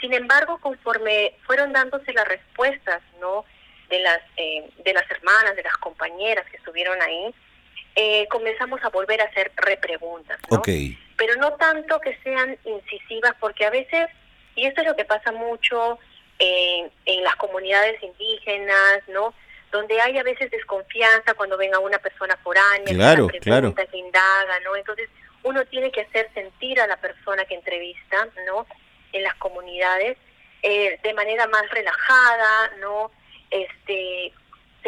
Sin 0.00 0.12
embargo, 0.12 0.58
conforme 0.60 1.34
fueron 1.46 1.72
dándose 1.72 2.12
las 2.12 2.26
respuestas 2.26 3.00
¿no? 3.20 3.44
de, 3.90 4.00
las, 4.00 4.20
de 4.36 4.92
las 4.92 5.08
hermanas, 5.08 5.54
de 5.54 5.62
las 5.62 5.76
compañeras 5.76 6.46
que 6.50 6.56
estuvieron 6.56 7.00
ahí, 7.02 7.32
eh, 8.00 8.28
comenzamos 8.28 8.80
a 8.84 8.90
volver 8.90 9.20
a 9.20 9.24
hacer 9.24 9.50
repreguntas. 9.56 10.38
¿no? 10.48 10.62
Pero 11.16 11.34
no 11.40 11.54
tanto 11.54 12.00
que 12.00 12.16
sean 12.22 12.56
incisivas, 12.64 13.34
porque 13.40 13.66
a 13.66 13.70
veces, 13.70 14.08
y 14.54 14.66
esto 14.66 14.82
es 14.82 14.86
lo 14.86 14.94
que 14.94 15.04
pasa 15.04 15.32
mucho 15.32 15.98
en, 16.38 16.92
en 17.06 17.24
las 17.24 17.34
comunidades 17.34 18.00
indígenas, 18.00 19.02
¿no? 19.08 19.34
Donde 19.72 20.00
hay 20.00 20.16
a 20.16 20.22
veces 20.22 20.48
desconfianza 20.52 21.34
cuando 21.34 21.56
ven 21.56 21.74
a 21.74 21.80
una 21.80 21.98
persona 21.98 22.36
foránea, 22.36 22.94
claro, 22.94 23.26
que 23.26 23.40
claro. 23.40 23.74
que 23.74 23.98
indaga, 23.98 24.60
¿no? 24.64 24.76
Entonces, 24.76 25.10
uno 25.42 25.64
tiene 25.64 25.90
que 25.90 26.02
hacer 26.02 26.30
sentir 26.34 26.80
a 26.80 26.86
la 26.86 26.98
persona 26.98 27.46
que 27.46 27.56
entrevista, 27.56 28.28
¿no? 28.46 28.64
En 29.12 29.24
las 29.24 29.34
comunidades, 29.34 30.16
eh, 30.62 31.00
de 31.02 31.14
manera 31.14 31.48
más 31.48 31.68
relajada, 31.70 32.76
¿no? 32.78 33.10
Este, 33.50 34.32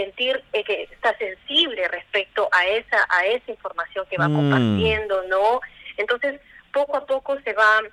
sentir 0.00 0.42
eh, 0.52 0.64
que 0.64 0.84
está 0.84 1.16
sensible 1.18 1.86
respecto 1.88 2.48
a 2.52 2.66
esa 2.66 3.06
a 3.08 3.26
esa 3.26 3.50
información 3.50 4.06
que 4.08 4.16
va 4.16 4.28
mm. 4.28 4.34
compartiendo, 4.34 5.22
¿no? 5.24 5.60
Entonces, 5.96 6.40
poco 6.72 6.96
a 6.96 7.06
poco 7.06 7.38
se 7.40 7.52
van 7.52 7.84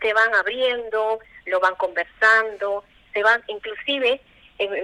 se 0.00 0.12
van 0.12 0.34
abriendo, 0.34 1.18
lo 1.46 1.60
van 1.60 1.74
conversando, 1.76 2.84
se 3.12 3.22
van 3.22 3.42
inclusive 3.48 4.20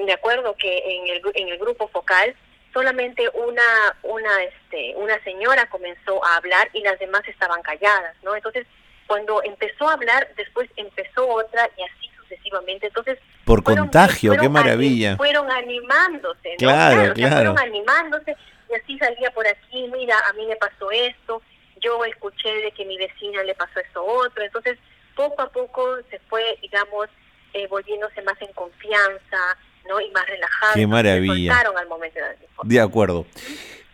me 0.07 0.13
acuerdo 0.13 0.57
que 0.57 0.79
en 0.79 1.07
el 1.09 1.23
en 1.35 1.49
el 1.49 1.59
grupo 1.59 1.89
focal 1.89 2.35
solamente 2.73 3.29
una 3.35 3.97
una 4.03 4.45
este 4.45 4.95
una 4.97 5.23
señora 5.25 5.69
comenzó 5.69 6.25
a 6.25 6.37
hablar 6.37 6.71
y 6.73 6.81
las 6.81 6.99
demás 6.99 7.23
estaban 7.29 7.63
calladas, 7.63 8.17
¿no? 8.23 8.35
Entonces, 8.35 8.67
cuando 9.07 9.43
empezó 9.43 9.89
a 9.89 9.95
hablar, 9.95 10.29
después 10.37 10.69
empezó 10.77 11.29
otra 11.29 11.69
y 11.77 11.83
así 11.83 12.11
sucesivamente. 12.29 12.87
Entonces, 12.87 13.19
por 13.45 13.63
contagio, 13.63 14.35
qué 14.41 14.49
maravilla. 14.49 15.17
fueron 15.17 15.51
animándose, 15.51 16.51
¿no? 16.51 16.57
Claro, 16.59 17.13
claro. 17.15 17.35
fueron 17.37 17.59
animándose 17.59 18.37
y 18.71 18.75
así 18.75 18.99
salía 18.99 19.31
por 19.31 19.47
aquí, 19.47 19.89
mira, 19.93 20.17
a 20.29 20.33
mí 20.33 20.47
me 20.47 20.57
pasó 20.57 20.91
esto, 20.91 21.41
yo 21.81 22.05
escuché 22.05 22.49
de 22.49 22.73
que 22.73 22.85
mi 22.85 22.97
vecina 22.97 23.43
le 23.43 23.55
pasó 23.55 23.81
eso 23.81 24.05
otro. 24.05 24.43
Entonces, 24.43 24.79
poco 25.15 25.43
a 25.43 25.51
poco 25.51 25.97
se 26.11 26.19
fue, 26.29 26.43
digamos, 26.63 27.09
eh, 27.55 27.67
volviéndose 27.69 28.23
más 28.23 28.41
en 28.41 28.53
confianza, 28.55 29.57
¿no? 29.89 30.01
Y 30.01 30.11
más 30.11 30.27
relajado. 30.27 30.75
Qué 30.75 30.87
maravilla. 30.87 31.59
Al 31.59 31.89
momento 31.89 32.19
de, 32.19 32.75
de 32.75 32.81
acuerdo. 32.81 33.27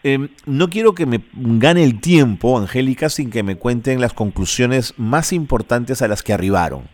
Em, 0.05 0.31
no 0.47 0.69
quiero 0.69 0.95
que 0.95 1.07
me 1.07 1.23
gane 1.33 1.85
el 1.85 2.01
tiempo, 2.01 2.59
Angélica, 2.59 3.09
sin 3.09 3.31
que 3.31 3.45
me 3.45 3.57
cuenten 3.57 4.01
las 4.01 4.13
conclusiones 4.13 4.95
más 4.97 5.33
importantes 5.33 6.03
a 6.03 6.09
las 6.09 6.23
que 6.23 6.33
arribaron. 6.33 6.89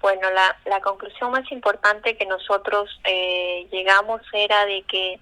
Bueno, 0.00 0.30
la, 0.30 0.56
la 0.64 0.80
conclusión 0.80 1.32
más 1.32 1.50
importante 1.50 2.16
que 2.16 2.26
nosotros 2.26 3.00
eh, 3.04 3.66
llegamos 3.72 4.22
era 4.32 4.64
de 4.66 4.82
que 4.82 5.18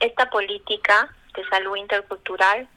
esta 0.00 0.28
política 0.30 1.14
de 1.34 1.48
salud 1.48 1.76
intercultural 1.76 2.68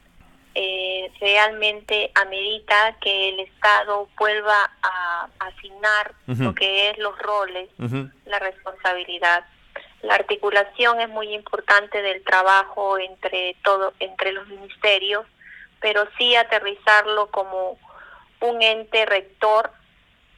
eh, 0.54 1.10
realmente 1.22 2.12
amerita 2.14 2.98
que 3.00 3.30
el 3.30 3.40
Estado 3.40 4.10
vuelva 4.20 4.72
a 4.84 5.30
asignar 5.40 6.14
lo 6.28 6.54
que 6.54 6.90
es 6.90 6.98
los 6.98 7.18
roles, 7.20 7.70
la 8.26 8.38
responsabilidad. 8.40 9.46
La 10.02 10.16
articulación 10.16 11.00
es 11.00 11.10
muy 11.10 11.34
importante 11.34 12.02
del 12.02 12.24
trabajo 12.24 12.98
entre 12.98 13.56
todo 13.64 13.94
entre 14.00 14.34
los 14.34 14.46
ministerios, 14.48 15.26
pero 15.80 16.06
sí 16.18 16.36
aterrizarlo 16.36 17.28
como 17.28 17.78
un 18.42 18.62
ente 18.62 19.06
rector 19.06 19.72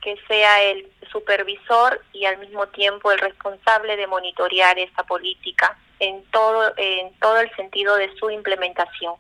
que 0.04 0.18
sea 0.28 0.62
el 0.64 0.88
supervisor 1.12 2.02
y 2.12 2.26
al 2.26 2.38
mismo 2.40 2.68
tiempo 2.68 3.12
el 3.12 3.20
responsable 3.20 3.96
de 3.96 4.06
monitorear 4.08 4.78
esta 4.78 5.04
política 5.04 5.78
en 6.00 6.24
todo 6.32 6.74
en 6.76 7.14
todo 7.20 7.40
el 7.40 7.50
sentido 7.56 7.96
de 7.96 8.14
su 8.18 8.30
implementación. 8.30 9.16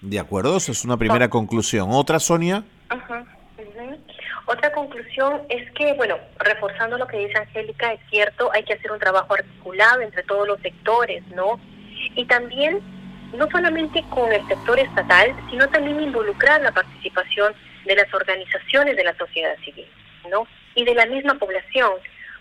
De 0.00 0.18
acuerdo, 0.18 0.56
esa 0.56 0.72
es 0.72 0.84
una 0.84 0.96
primera 0.96 1.28
conclusión. 1.28 1.88
¿Otra, 1.90 2.20
Sonia? 2.20 2.62
Otra 4.46 4.72
conclusión 4.72 5.42
es 5.48 5.70
que, 5.72 5.92
bueno, 5.94 6.16
reforzando 6.38 6.96
lo 6.96 7.06
que 7.06 7.18
dice 7.18 7.38
Angélica, 7.38 7.92
es 7.92 8.00
cierto, 8.08 8.50
hay 8.52 8.64
que 8.64 8.74
hacer 8.74 8.92
un 8.92 8.98
trabajo 8.98 9.34
articulado 9.34 10.00
entre 10.00 10.22
todos 10.22 10.46
los 10.46 10.60
sectores, 10.60 11.26
¿no? 11.34 11.60
Y 12.14 12.24
también, 12.26 12.80
no 13.34 13.48
solamente 13.50 14.04
con 14.10 14.32
el 14.32 14.46
sector 14.46 14.78
estatal, 14.78 15.34
sino 15.50 15.68
también 15.68 16.00
involucrar 16.00 16.60
la 16.60 16.72
participación 16.72 17.54
de 17.88 17.96
las 17.96 18.12
organizaciones 18.14 18.96
de 18.96 19.04
la 19.04 19.16
sociedad 19.16 19.56
civil, 19.64 19.88
¿no? 20.30 20.46
Y 20.74 20.84
de 20.84 20.94
la 20.94 21.06
misma 21.06 21.34
población, 21.34 21.92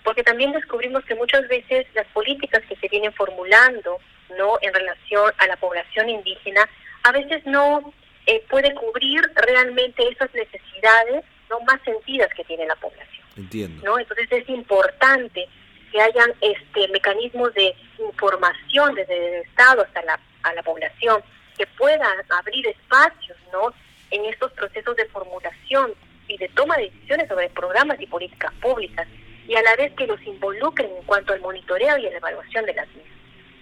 porque 0.03 0.23
también 0.23 0.51
descubrimos 0.51 1.03
que 1.05 1.15
muchas 1.15 1.47
veces 1.47 1.87
las 1.95 2.05
políticas 2.07 2.61
que 2.69 2.75
se 2.75 2.87
vienen 2.89 3.13
formulando, 3.13 3.97
¿no? 4.37 4.57
En 4.61 4.73
relación 4.73 5.31
a 5.37 5.47
la 5.47 5.55
población 5.55 6.09
indígena, 6.09 6.67
a 7.03 7.11
veces 7.11 7.45
no 7.45 7.93
eh, 8.25 8.43
puede 8.49 8.73
cubrir 8.75 9.21
realmente 9.35 10.07
esas 10.09 10.31
necesidades 10.33 11.23
no 11.49 11.61
más 11.61 11.81
sentidas 11.83 12.29
que 12.35 12.43
tiene 12.43 12.67
la 12.67 12.75
población. 12.75 13.25
Entiendo. 13.37 13.81
¿no? 13.85 13.99
Entonces 13.99 14.27
es 14.31 14.49
importante 14.49 15.47
que 15.91 16.01
hayan 16.01 16.33
este 16.41 16.89
mecanismos 16.89 17.53
de 17.53 17.73
información 17.99 18.95
desde 18.95 19.39
el 19.39 19.45
Estado 19.45 19.83
hasta 19.83 20.01
la, 20.03 20.19
a 20.43 20.53
la 20.53 20.63
población, 20.63 21.21
que 21.57 21.65
puedan 21.77 22.17
abrir 22.29 22.67
espacios 22.67 23.37
¿no? 23.53 23.73
En 24.11 24.25
estos 24.25 24.51
procesos 24.53 24.95
de 24.95 25.05
formulación 25.05 25.93
y 26.27 26.37
de 26.37 26.49
toma 26.49 26.75
de 26.77 26.89
decisiones 26.89 27.27
sobre 27.27 27.49
programas 27.49 27.99
y 28.01 28.07
políticas 28.07 28.53
públicas, 28.61 29.07
y 29.47 29.55
a 29.55 29.61
la 29.61 29.75
vez 29.75 29.93
que 29.93 30.07
los 30.07 30.21
involucren 30.23 30.89
en 30.89 31.03
cuanto 31.03 31.33
al 31.33 31.41
monitoreo 31.41 31.97
y 31.97 32.07
a 32.07 32.11
la 32.11 32.17
evaluación 32.17 32.65
de 32.65 32.73
las 32.73 32.87
mismas. 32.87 33.17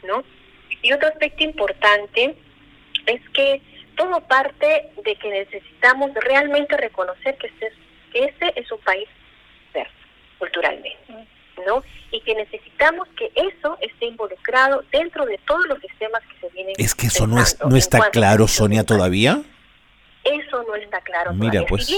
¿no? 0.05 0.23
Y 0.81 0.93
otro 0.93 1.07
aspecto 1.09 1.43
importante 1.43 2.35
es 3.05 3.29
que 3.29 3.61
todo 3.95 4.19
parte 4.21 4.89
de 5.03 5.15
que 5.15 5.29
necesitamos 5.29 6.11
realmente 6.15 6.75
reconocer 6.77 7.37
que 7.37 7.47
este, 7.47 7.71
que 8.11 8.25
este 8.25 8.59
es 8.59 8.71
un 8.71 8.79
país 8.79 9.07
diverso 9.67 9.93
culturalmente, 10.37 10.97
¿no? 11.65 11.81
Y 12.11 12.19
que 12.21 12.35
necesitamos 12.35 13.07
que 13.17 13.31
eso 13.35 13.77
esté 13.79 14.07
involucrado 14.07 14.83
dentro 14.91 15.25
de 15.25 15.39
todos 15.47 15.65
los 15.67 15.79
sistemas 15.79 16.21
que 16.23 16.47
se 16.47 16.53
vienen. 16.53 16.75
Es 16.77 16.93
que 16.93 17.07
eso 17.07 17.25
no, 17.25 17.41
es, 17.41 17.57
no 17.65 17.75
está 17.75 18.09
claro, 18.09 18.47
Sonia, 18.47 18.83
todavía. 18.83 19.41
Eso 20.25 20.63
no 20.63 20.75
está 20.75 20.99
claro. 21.01 21.33
Mira, 21.33 21.63
pues. 21.67 21.89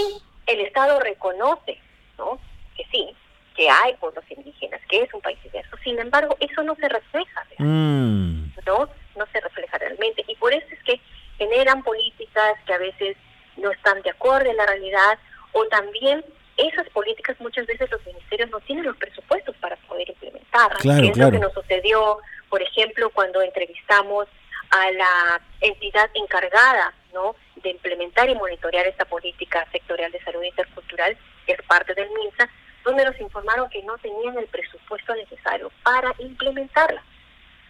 el 0.46 0.60
Estado 0.62 1.00
reconoce, 1.00 1.80
¿no? 2.18 2.40
Que 2.76 2.84
sí, 2.92 3.16
que 3.56 3.70
hay 3.70 3.96
pueblos 3.96 4.24
indígenas, 4.30 4.82
que 4.90 5.02
es 5.02 5.14
un 5.14 5.22
país 5.22 5.42
diverso. 5.44 5.76
Sin 5.84 5.98
embargo, 5.98 6.36
eso 6.40 6.62
no 6.64 6.76
se 6.76 6.88
refleja, 6.88 7.46
mm. 7.58 8.50
¿no? 8.66 8.90
No 9.16 9.26
se 9.32 9.40
refleja 9.40 9.78
realmente. 9.78 10.24
Y 10.28 10.36
por 10.36 10.54
eso 10.54 10.68
es 10.72 10.84
que 10.84 11.02
generan 11.38 11.82
políticas 11.84 12.54
que 12.66 12.74
a 12.74 12.78
veces 12.78 13.18
no 13.58 13.72
están 13.72 14.02
de 14.04 14.12
acuerdo 14.12 14.50
en 14.50 14.58
la 14.58 14.66
realidad 14.66 15.18
o 15.54 15.66
también 15.68 16.24
esas 16.58 16.90
políticas 16.90 17.40
muchas 17.40 17.66
veces 17.68 17.90
los 17.92 18.06
ministerios 18.06 18.50
no 18.50 18.60
tienen 18.62 18.86
los 18.86 18.98
presupuestos 18.98 19.56
para 19.58 19.76
poder 19.88 20.10
implementarlas. 20.10 20.82
Claro, 20.82 21.06
es 21.06 21.18
lo 21.18 21.32
que 21.32 21.40
nos 21.40 21.54
sucedió, 21.54 22.18
por 22.50 22.62
ejemplo, 22.62 23.10
cuando 23.12 23.42
entrevistamos 23.42 24.28
a 24.72 24.92
la 24.92 25.42
entidad 25.62 26.10
encargada 26.16 26.94
¿no? 27.18 27.36
de 27.64 27.72
implementar 27.72 28.30
y 28.30 28.36
monitorear 28.36 28.86
esta 28.86 29.06
política 29.06 29.66
sectorial 29.72 30.12
de 30.12 30.24
salud 30.24 30.44
intercultural, 30.44 31.18
que 31.46 31.54
es 31.54 31.62
parte 31.64 31.94
del 31.96 32.10
MINSA, 32.10 32.50
donde 32.86 33.06
nos 33.06 33.20
informaron 33.20 33.70
que 33.70 33.82
no 33.84 33.98
tenían 33.98 34.38
el 34.38 34.46
presupuesto 34.46 35.16
necesario 35.16 35.72
para 35.84 36.14
implementarla. 36.20 37.02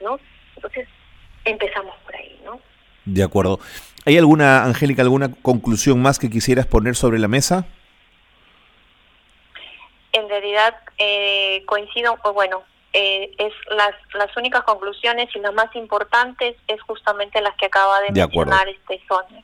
¿no? 0.01 0.19
Entonces, 0.55 0.88
empezamos 1.45 1.95
por 2.03 2.15
ahí, 2.15 2.39
¿no? 2.43 2.60
De 3.05 3.23
acuerdo. 3.23 3.60
¿Hay 4.05 4.17
alguna, 4.17 4.63
Angélica, 4.65 5.01
alguna 5.01 5.33
conclusión 5.41 6.01
más 6.01 6.19
que 6.19 6.29
quisieras 6.29 6.65
poner 6.65 6.95
sobre 6.95 7.19
la 7.19 7.27
mesa? 7.27 7.65
En 10.12 10.27
realidad 10.27 10.75
eh, 10.97 11.63
coincido, 11.65 12.17
pues 12.21 12.33
bueno, 12.33 12.63
eh, 12.93 13.32
es 13.38 13.54
las, 13.76 13.91
las 14.13 14.36
únicas 14.38 14.63
conclusiones 14.63 15.30
y 15.36 15.39
las 15.39 15.54
más 15.54 15.76
importantes 15.76 16.56
es 16.67 16.82
justamente 16.82 17.41
las 17.41 17.56
que 17.56 17.65
acaba 17.65 18.00
de, 18.02 18.12
mencionar 18.12 18.67
este 18.69 19.02
Sonia. 19.08 19.43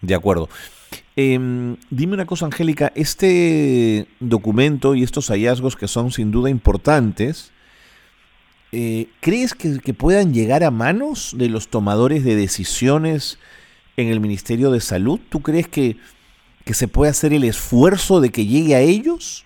De 0.00 0.14
acuerdo. 0.14 0.48
Em, 1.14 1.76
dime 1.90 2.14
una 2.14 2.26
cosa, 2.26 2.46
Angélica, 2.46 2.92
este 2.94 4.06
documento 4.18 4.94
y 4.94 5.02
estos 5.02 5.28
hallazgos 5.28 5.76
que 5.76 5.88
son 5.88 6.10
sin 6.10 6.30
duda 6.30 6.50
importantes, 6.50 7.52
eh, 8.72 9.08
¿crees 9.20 9.54
que, 9.54 9.94
puedan 9.94 10.32
llegar 10.32 10.64
a 10.64 10.70
manos 10.70 11.34
de 11.36 11.48
los 11.48 11.68
tomadores 11.68 12.24
de 12.24 12.34
decisiones 12.34 13.38
en 13.96 14.08
el 14.08 14.20
Ministerio 14.20 14.70
de 14.70 14.80
Salud? 14.80 15.20
¿Tú 15.28 15.40
crees 15.42 15.68
que, 15.68 15.98
que 16.64 16.74
se 16.74 16.88
puede 16.88 17.10
hacer 17.10 17.34
el 17.34 17.44
esfuerzo 17.44 18.20
de 18.20 18.30
que 18.30 18.46
llegue 18.46 18.74
a 18.74 18.80
ellos? 18.80 19.44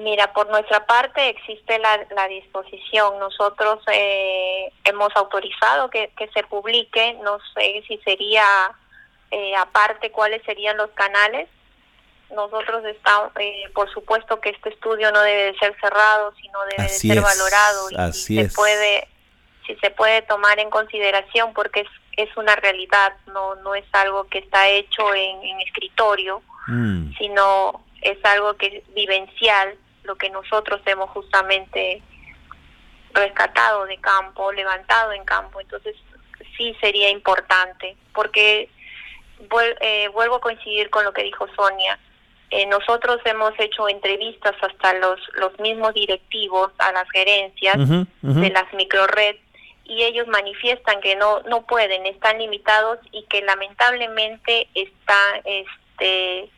Mira, 0.00 0.32
por 0.32 0.48
nuestra 0.48 0.86
parte 0.86 1.28
existe 1.28 1.78
la, 1.78 2.06
la 2.14 2.28
disposición. 2.28 3.18
Nosotros 3.18 3.82
eh, 3.92 4.72
hemos 4.84 5.14
autorizado 5.16 5.90
que, 5.90 6.12
que, 6.16 6.28
se 6.28 6.42
publique. 6.44 7.14
No 7.22 7.38
sé 7.54 7.82
si 7.86 7.98
sería 7.98 8.44
eh, 9.30 9.54
aparte 9.56 10.10
cuáles 10.10 10.42
serían 10.44 10.76
los 10.76 10.90
canales, 10.90 11.48
nosotros 12.34 12.84
estamos, 12.84 13.32
eh, 13.38 13.64
por 13.74 13.90
supuesto 13.92 14.40
que 14.40 14.50
este 14.50 14.70
estudio 14.70 15.10
no 15.12 15.20
debe 15.20 15.52
de 15.52 15.58
ser 15.58 15.74
cerrado, 15.80 16.32
sino 16.40 16.58
debe 16.76 16.82
de 16.84 16.88
ser 16.88 17.20
valorado 17.20 17.90
y, 17.90 18.12
se 18.12 18.48
puede, 18.54 19.08
si 19.66 19.74
se 19.76 19.90
puede 19.90 20.22
tomar 20.22 20.58
en 20.58 20.70
consideración 20.70 21.54
porque 21.54 21.80
es, 21.80 21.88
es 22.28 22.36
una 22.36 22.54
realidad, 22.56 23.14
no 23.26 23.54
no 23.56 23.74
es 23.74 23.84
algo 23.92 24.24
que 24.24 24.38
está 24.38 24.68
hecho 24.68 25.14
en, 25.14 25.60
escritorio, 25.60 26.42
mm. 26.66 27.12
sino 27.16 27.84
es 28.02 28.22
algo 28.24 28.54
que 28.56 28.66
es 28.78 28.94
vivencial, 28.94 29.76
lo 30.08 30.16
que 30.16 30.30
nosotros 30.30 30.80
hemos 30.86 31.08
justamente 31.10 32.02
rescatado 33.12 33.86
de 33.86 33.98
campo, 33.98 34.50
levantado 34.52 35.12
en 35.12 35.24
campo, 35.24 35.60
entonces 35.60 35.94
sí 36.56 36.76
sería 36.80 37.10
importante, 37.10 37.96
porque 38.12 38.68
eh, 39.80 40.08
vuelvo 40.12 40.36
a 40.36 40.40
coincidir 40.40 40.90
con 40.90 41.04
lo 41.04 41.12
que 41.12 41.22
dijo 41.22 41.46
Sonia, 41.54 41.98
Eh, 42.50 42.64
nosotros 42.64 43.20
hemos 43.26 43.52
hecho 43.58 43.90
entrevistas 43.90 44.56
hasta 44.62 44.94
los, 44.94 45.20
los 45.34 45.52
mismos 45.60 45.92
directivos 45.92 46.72
a 46.78 46.92
las 46.92 47.06
gerencias 47.10 47.76
de 48.22 48.50
las 48.50 48.72
microred 48.72 49.36
y 49.84 50.02
ellos 50.08 50.26
manifiestan 50.28 50.98
que 51.02 51.14
no 51.14 51.42
no 51.42 51.66
pueden, 51.66 52.06
están 52.06 52.38
limitados 52.38 52.98
y 53.12 53.20
que 53.30 53.42
lamentablemente 53.42 54.66
está 54.72 55.20
este 55.44 56.48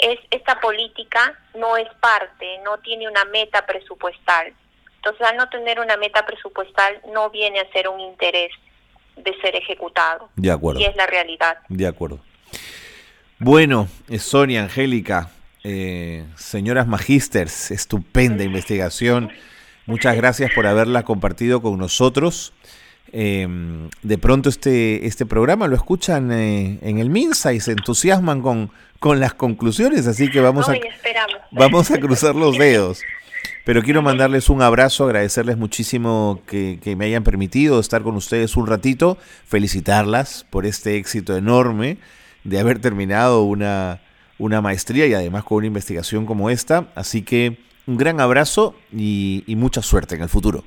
es 0.00 0.18
esta 0.30 0.60
política 0.60 1.38
no 1.54 1.76
es 1.76 1.88
parte, 2.00 2.58
no 2.64 2.78
tiene 2.78 3.08
una 3.08 3.24
meta 3.26 3.66
presupuestal. 3.66 4.52
Entonces, 4.96 5.26
al 5.26 5.36
no 5.36 5.48
tener 5.48 5.80
una 5.80 5.96
meta 5.96 6.26
presupuestal 6.26 7.00
no 7.12 7.30
viene 7.30 7.60
a 7.60 7.70
ser 7.72 7.88
un 7.88 8.00
interés 8.00 8.52
de 9.16 9.34
ser 9.40 9.56
ejecutado. 9.56 10.28
De 10.36 10.50
acuerdo. 10.50 10.80
Y 10.80 10.84
es 10.84 10.96
la 10.96 11.06
realidad. 11.06 11.58
De 11.68 11.86
acuerdo. 11.86 12.20
Bueno, 13.38 13.88
Sonia, 14.18 14.62
Angélica, 14.62 15.30
eh, 15.64 16.24
señoras 16.36 16.86
magísters, 16.86 17.70
estupenda 17.70 18.44
investigación. 18.44 19.30
Muchas 19.86 20.16
gracias 20.16 20.52
por 20.54 20.66
haberla 20.66 21.04
compartido 21.04 21.62
con 21.62 21.78
nosotros. 21.78 22.52
Em, 23.12 23.88
de 24.02 24.18
pronto 24.18 24.48
este, 24.48 25.06
este 25.06 25.26
programa 25.26 25.66
lo 25.66 25.74
escuchan 25.74 26.30
eh, 26.32 26.78
en 26.82 26.98
el 26.98 27.10
MINSA 27.10 27.52
y 27.52 27.60
se 27.60 27.72
entusiasman 27.72 28.40
con, 28.40 28.70
con 28.98 29.18
las 29.18 29.34
conclusiones, 29.34 30.06
así 30.06 30.30
que 30.30 30.40
vamos, 30.40 30.68
a, 30.68 30.74
vamos 31.50 31.90
a 31.90 31.98
cruzar 31.98 32.36
los 32.36 32.56
dedos. 32.58 33.00
Pero 33.64 33.82
quiero 33.82 34.02
mandarles 34.02 34.48
un 34.48 34.62
abrazo, 34.62 35.04
agradecerles 35.04 35.56
muchísimo 35.56 36.42
que, 36.46 36.78
que, 36.82 36.96
me 36.96 37.06
hayan 37.06 37.24
permitido 37.24 37.78
estar 37.78 38.02
con 38.02 38.16
ustedes 38.16 38.56
un 38.56 38.66
ratito, 38.66 39.18
felicitarlas 39.46 40.46
por 40.48 40.66
este 40.66 40.96
éxito 40.96 41.36
enorme 41.36 41.98
de 42.44 42.58
haber 42.58 42.80
terminado 42.80 43.42
una, 43.42 44.00
una 44.38 44.60
maestría 44.60 45.06
y 45.06 45.14
además 45.14 45.44
con 45.44 45.58
una 45.58 45.66
investigación 45.66 46.26
como 46.26 46.50
esta. 46.50 46.88
Así 46.94 47.22
que 47.22 47.58
un 47.86 47.96
gran 47.96 48.20
abrazo 48.20 48.74
y, 48.92 49.44
mucha 49.48 49.82
suerte 49.82 50.14
en 50.14 50.22
el 50.22 50.28
futuro. 50.28 50.64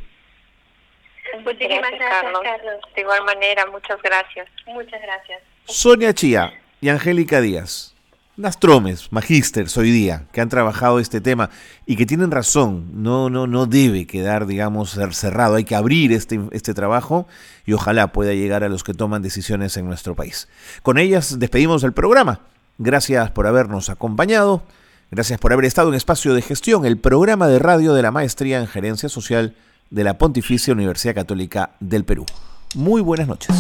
Muchísimas 1.44 1.92
gracias, 1.92 2.34
Carlos. 2.44 2.80
De 2.96 3.02
igual 3.02 3.24
manera, 3.26 3.66
muchas 3.68 4.02
gracias. 4.02 4.48
Muchas 4.68 5.02
gracias. 5.02 5.42
Sonia 5.66 6.14
Chía 6.14 6.54
y 6.82 6.90
Angélica 6.90 7.42
Díaz, 7.42 7.96
las 8.36 8.60
tromes, 8.60 9.12
magísteres 9.12 9.78
hoy 9.78 9.92
día, 9.92 10.26
que 10.32 10.42
han 10.42 10.50
trabajado 10.50 11.00
este 11.00 11.22
tema 11.22 11.50
y 11.86 11.96
que 11.96 12.06
tienen 12.06 12.32
razón, 12.32 13.04
no, 13.04 13.30
no, 13.30 13.48
no 13.48 13.68
debe 13.68 14.08
quedar, 14.08 14.48
digamos, 14.48 14.98
cerrado, 15.12 15.56
hay 15.56 15.66
que 15.66 15.76
abrir 15.76 16.12
este, 16.12 16.40
este 16.52 16.74
trabajo 16.74 17.28
y 17.66 17.74
ojalá 17.74 18.08
pueda 18.08 18.34
llegar 18.34 18.64
a 18.64 18.70
los 18.70 18.84
que 18.84 18.94
toman 18.94 19.22
decisiones 19.22 19.78
en 19.78 19.86
nuestro 19.86 20.16
país. 20.16 20.50
Con 20.82 20.98
ellas 20.98 21.40
despedimos 21.40 21.84
el 21.84 21.94
programa. 21.94 22.42
Gracias 22.80 23.30
por 23.32 23.46
habernos 23.46 23.90
acompañado. 23.90 24.64
Gracias 25.12 25.40
por 25.40 25.54
haber 25.54 25.66
estado 25.66 25.90
en 25.90 25.96
Espacio 25.96 26.34
de 26.34 26.42
Gestión, 26.42 26.86
el 26.86 26.98
programa 26.98 27.48
de 27.48 27.60
radio 27.60 27.94
de 27.94 28.02
la 28.02 28.10
Maestría 28.10 28.58
en 28.58 28.68
Gerencia 28.68 29.10
Social 29.10 29.56
de 29.94 30.04
la 30.04 30.18
Pontificia 30.18 30.74
Universidad 30.74 31.14
Católica 31.14 31.76
del 31.80 32.04
Perú. 32.04 32.26
Muy 32.74 33.00
buenas 33.00 33.28
noches. 33.28 33.56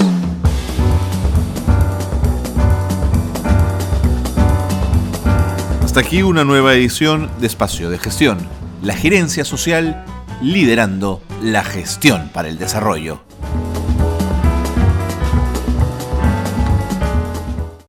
Hasta 5.83 5.99
aquí 5.99 6.23
una 6.23 6.43
nueva 6.43 6.73
edición 6.73 7.29
de 7.39 7.45
Espacio 7.45 7.91
de 7.91 7.99
Gestión, 7.99 8.39
la 8.81 8.95
gerencia 8.95 9.45
social 9.45 10.05
liderando 10.41 11.21
la 11.43 11.63
gestión 11.63 12.31
para 12.33 12.49
el 12.49 12.57
desarrollo. 12.57 13.21